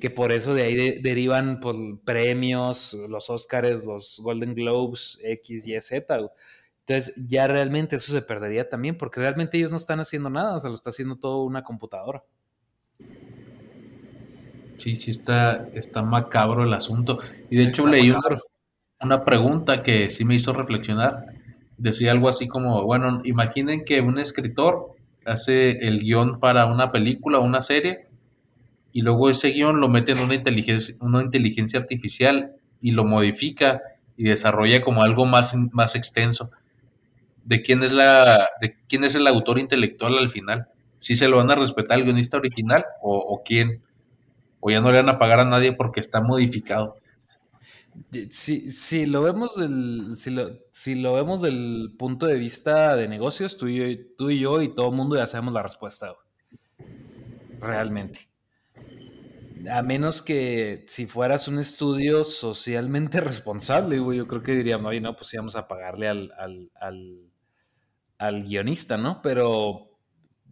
Que 0.00 0.10
por 0.10 0.32
eso 0.32 0.54
de 0.54 0.62
ahí 0.62 1.00
derivan 1.00 1.60
pues, 1.60 1.76
premios, 2.04 2.94
los 3.08 3.30
Oscars, 3.30 3.84
los 3.84 4.20
Golden 4.22 4.54
Globes, 4.54 5.18
X, 5.22 5.66
Y, 5.66 5.80
Z. 5.80 6.30
Entonces 6.86 7.14
ya 7.16 7.46
realmente 7.46 7.96
eso 7.96 8.12
se 8.12 8.22
perdería 8.22 8.68
también, 8.68 8.96
porque 8.96 9.20
realmente 9.20 9.58
ellos 9.58 9.70
no 9.70 9.76
están 9.76 10.00
haciendo 10.00 10.30
nada, 10.30 10.56
o 10.56 10.60
sea, 10.60 10.70
lo 10.70 10.76
está 10.76 10.90
haciendo 10.90 11.16
todo 11.16 11.42
una 11.42 11.62
computadora. 11.64 12.24
Sí, 14.88 14.94
sí 14.94 15.10
está, 15.10 15.68
está 15.74 16.00
macabro 16.00 16.64
el 16.64 16.72
asunto. 16.72 17.18
Y 17.50 17.56
de 17.56 17.64
hecho 17.64 17.86
leí 17.86 18.10
una, 19.00 19.22
pregunta 19.22 19.82
que 19.82 20.08
sí 20.08 20.24
me 20.24 20.34
hizo 20.34 20.54
reflexionar. 20.54 21.26
Decía 21.76 22.12
algo 22.12 22.26
así 22.26 22.48
como, 22.48 22.84
bueno, 22.84 23.20
imaginen 23.24 23.84
que 23.84 24.00
un 24.00 24.18
escritor 24.18 24.94
hace 25.26 25.86
el 25.86 26.00
guion 26.00 26.40
para 26.40 26.64
una 26.64 26.90
película 26.90 27.38
o 27.38 27.42
una 27.42 27.60
serie 27.60 28.06
y 28.90 29.02
luego 29.02 29.28
ese 29.28 29.50
guion 29.50 29.78
lo 29.78 29.90
mete 29.90 30.12
en 30.12 30.20
una 30.20 30.34
inteligencia, 30.34 30.96
una 31.00 31.20
inteligencia 31.20 31.78
artificial 31.78 32.52
y 32.80 32.92
lo 32.92 33.04
modifica 33.04 33.82
y 34.16 34.24
desarrolla 34.24 34.80
como 34.80 35.02
algo 35.02 35.26
más, 35.26 35.54
más 35.72 35.96
extenso. 35.96 36.50
¿De 37.44 37.60
quién 37.60 37.82
es 37.82 37.92
la, 37.92 38.48
de 38.62 38.78
quién 38.88 39.04
es 39.04 39.14
el 39.16 39.26
autor 39.26 39.58
intelectual 39.58 40.16
al 40.16 40.30
final? 40.30 40.68
¿Si 40.96 41.14
se 41.14 41.28
lo 41.28 41.36
van 41.36 41.50
a 41.50 41.56
respetar 41.56 41.98
al 41.98 42.04
guionista 42.04 42.38
original 42.38 42.86
o, 43.02 43.18
o 43.18 43.42
quién? 43.44 43.82
O 44.60 44.70
ya 44.70 44.80
no 44.80 44.90
le 44.90 44.98
van 44.98 45.08
a 45.08 45.18
pagar 45.18 45.40
a 45.40 45.44
nadie 45.44 45.72
porque 45.72 46.00
está 46.00 46.20
modificado. 46.20 46.96
Si, 48.30 49.06
lo 49.06 49.22
vemos 49.22 49.56
del, 49.56 50.14
lo, 50.34 50.50
lo 50.96 51.12
vemos 51.14 51.42
del 51.42 51.94
punto 51.98 52.26
de 52.26 52.36
vista 52.36 52.94
de 52.94 53.08
negocios, 53.08 53.56
tú 53.56 53.68
y, 53.68 54.14
tú 54.16 54.30
y 54.30 54.40
yo 54.40 54.62
y 54.62 54.68
todo 54.68 54.90
el 54.90 54.96
mundo 54.96 55.16
ya 55.16 55.26
sabemos 55.26 55.54
la 55.54 55.62
respuesta. 55.62 56.14
Realmente. 57.60 58.28
A 59.70 59.82
menos 59.82 60.22
que 60.22 60.84
si 60.86 61.06
fueras 61.06 61.48
un 61.48 61.58
estudio 61.58 62.24
socialmente 62.24 63.20
responsable, 63.20 63.98
güey, 63.98 64.18
yo 64.18 64.26
creo 64.26 64.42
que 64.42 64.54
diríamos, 64.54 64.90
oye, 64.90 65.00
no, 65.00 65.16
pues 65.16 65.34
íbamos 65.34 65.56
a 65.56 65.66
pagarle 65.66 66.08
al, 66.08 66.32
al, 68.18 68.42
guionista, 68.42 68.96
¿no? 68.96 69.20
Pero 69.22 69.90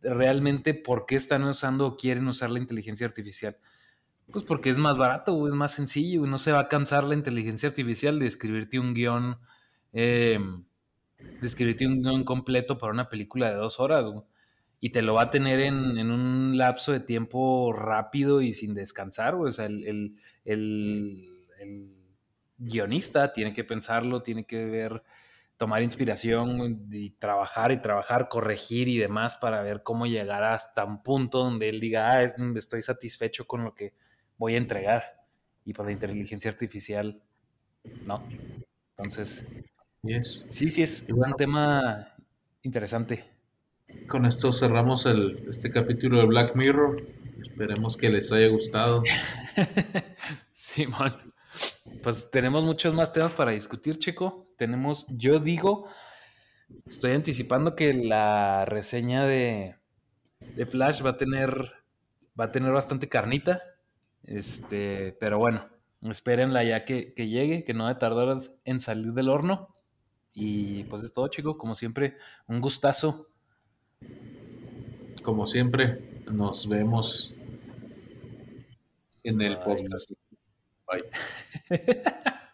realmente, 0.03 0.75
¿por 0.75 1.07
qué 1.07 1.15
están 1.15 1.45
usando 1.45 1.87
o 1.87 1.97
quieren 1.97 2.27
usar 2.27 2.51
la 2.51 2.59
inteligencia 2.59 3.07
artificial? 3.07 3.57
Pues 4.31 4.45
porque 4.45 4.71
es 4.71 4.79
más 4.79 4.99
barato, 4.99 5.47
es 5.47 5.55
más 5.55 5.73
sencillo, 5.73 6.27
no 6.27 6.39
se 6.39 6.53
va 6.53 6.61
a 6.61 6.69
cansar 6.69 7.05
la 7.05 7.15
inteligencia 7.15 7.69
artificial 7.69 8.19
de 8.19 8.27
escribirte 8.27 8.79
un 8.79 8.93
guion, 8.93 9.39
eh, 9.93 10.39
de 11.19 11.47
escribirte 11.47 11.87
un 11.87 12.03
guion 12.03 12.25
completo 12.25 12.77
para 12.77 12.93
una 12.93 13.09
película 13.09 13.51
de 13.51 13.57
dos 13.57 13.79
horas, 13.79 14.11
y 14.81 14.91
te 14.91 15.03
lo 15.03 15.15
va 15.15 15.23
a 15.23 15.31
tener 15.31 15.61
en, 15.61 16.11
un 16.11 16.59
lapso 16.59 16.93
de 16.93 17.01
tiempo 17.01 17.73
rápido 17.73 18.43
y 18.43 18.53
sin 18.53 18.75
descansar, 18.75 19.35
O 19.35 19.51
sea, 19.51 19.67
el, 19.67 20.15
guionista 22.59 23.33
tiene 23.33 23.53
que 23.53 23.65
pensarlo, 23.65 24.23
tiene 24.23 24.45
que 24.45 24.65
ver, 24.65 25.03
tomar 25.57 25.83
inspiración 25.83 26.89
y 26.91 27.11
trabajar 27.11 27.71
y 27.73 27.81
trabajar, 27.81 28.29
corregir 28.29 28.89
y 28.89 28.99
demás 28.99 29.37
para 29.37 29.63
ver 29.63 29.83
cómo 29.83 30.07
llegar 30.07 30.43
hasta 30.45 30.85
un 30.85 31.03
punto 31.03 31.45
donde 31.45 31.69
él 31.69 31.81
diga, 31.81 32.13
ah, 32.13 32.23
estoy 32.23 32.83
satisfecho 32.83 33.47
con 33.47 33.65
lo 33.65 33.75
que 33.75 33.95
voy 34.39 34.55
a 34.55 34.59
entregar. 34.59 35.25
Y 35.65 35.73
pues 35.73 35.87
la 35.87 35.93
inteligencia 35.93 36.51
artificial, 36.51 37.23
no. 38.05 38.23
Entonces, 38.91 39.47
sí, 40.51 40.69
sí, 40.69 40.83
es, 40.83 41.09
es 41.09 41.11
un 41.11 41.35
tema 41.35 42.15
interesante 42.63 43.37
con 44.07 44.27
esto 44.27 44.53
cerramos 44.53 45.07
el, 45.07 45.47
este 45.49 45.71
capítulo 45.71 46.19
de 46.19 46.27
Black 46.27 46.55
Mirror. 46.55 47.03
Esperemos 47.41 47.97
que 47.97 48.09
les 48.09 48.33
haya 48.33 48.49
gustado. 48.49 49.03
Simón. 50.53 51.17
pues 52.03 52.31
tenemos 52.31 52.65
muchos 52.65 52.95
más 52.95 53.13
temas 53.13 53.35
para 53.35 53.53
discutir, 53.53 53.99
chico. 53.99 54.53
Tenemos, 54.57 55.07
yo 55.09 55.39
digo, 55.39 55.89
estoy 56.87 57.13
anticipando 57.13 57.75
que 57.75 57.93
la 57.95 58.65
reseña 58.65 59.25
de, 59.25 59.77
de 60.55 60.67
Flash 60.67 61.05
va 61.05 61.11
a 61.11 61.17
tener 61.17 61.73
va 62.39 62.45
a 62.45 62.53
tener 62.53 62.73
bastante 62.73 63.09
carnita. 63.09 63.63
Este, 64.27 65.17
pero 65.21 65.39
bueno, 65.39 65.69
espérenla 66.03 66.65
ya 66.65 66.85
que, 66.85 67.15
que 67.15 67.29
llegue, 67.29 67.65
que 67.65 67.75
no 67.75 67.89
de 67.89 67.95
tardar 67.95 68.39
en 68.65 68.81
salir 68.81 69.13
del 69.13 69.29
horno. 69.29 69.75
Y 70.33 70.85
pues 70.85 71.03
es 71.03 71.13
todo, 71.13 71.29
chico. 71.29 71.57
Como 71.57 71.75
siempre, 71.75 72.17
un 72.47 72.61
gustazo 72.61 73.31
como 75.27 75.45
siempre, 75.49 76.23
nos 76.31 76.69
vemos 76.69 77.35
en 79.25 79.41
el 79.41 79.59
podcast. 79.59 80.13
Bye. 80.87 81.11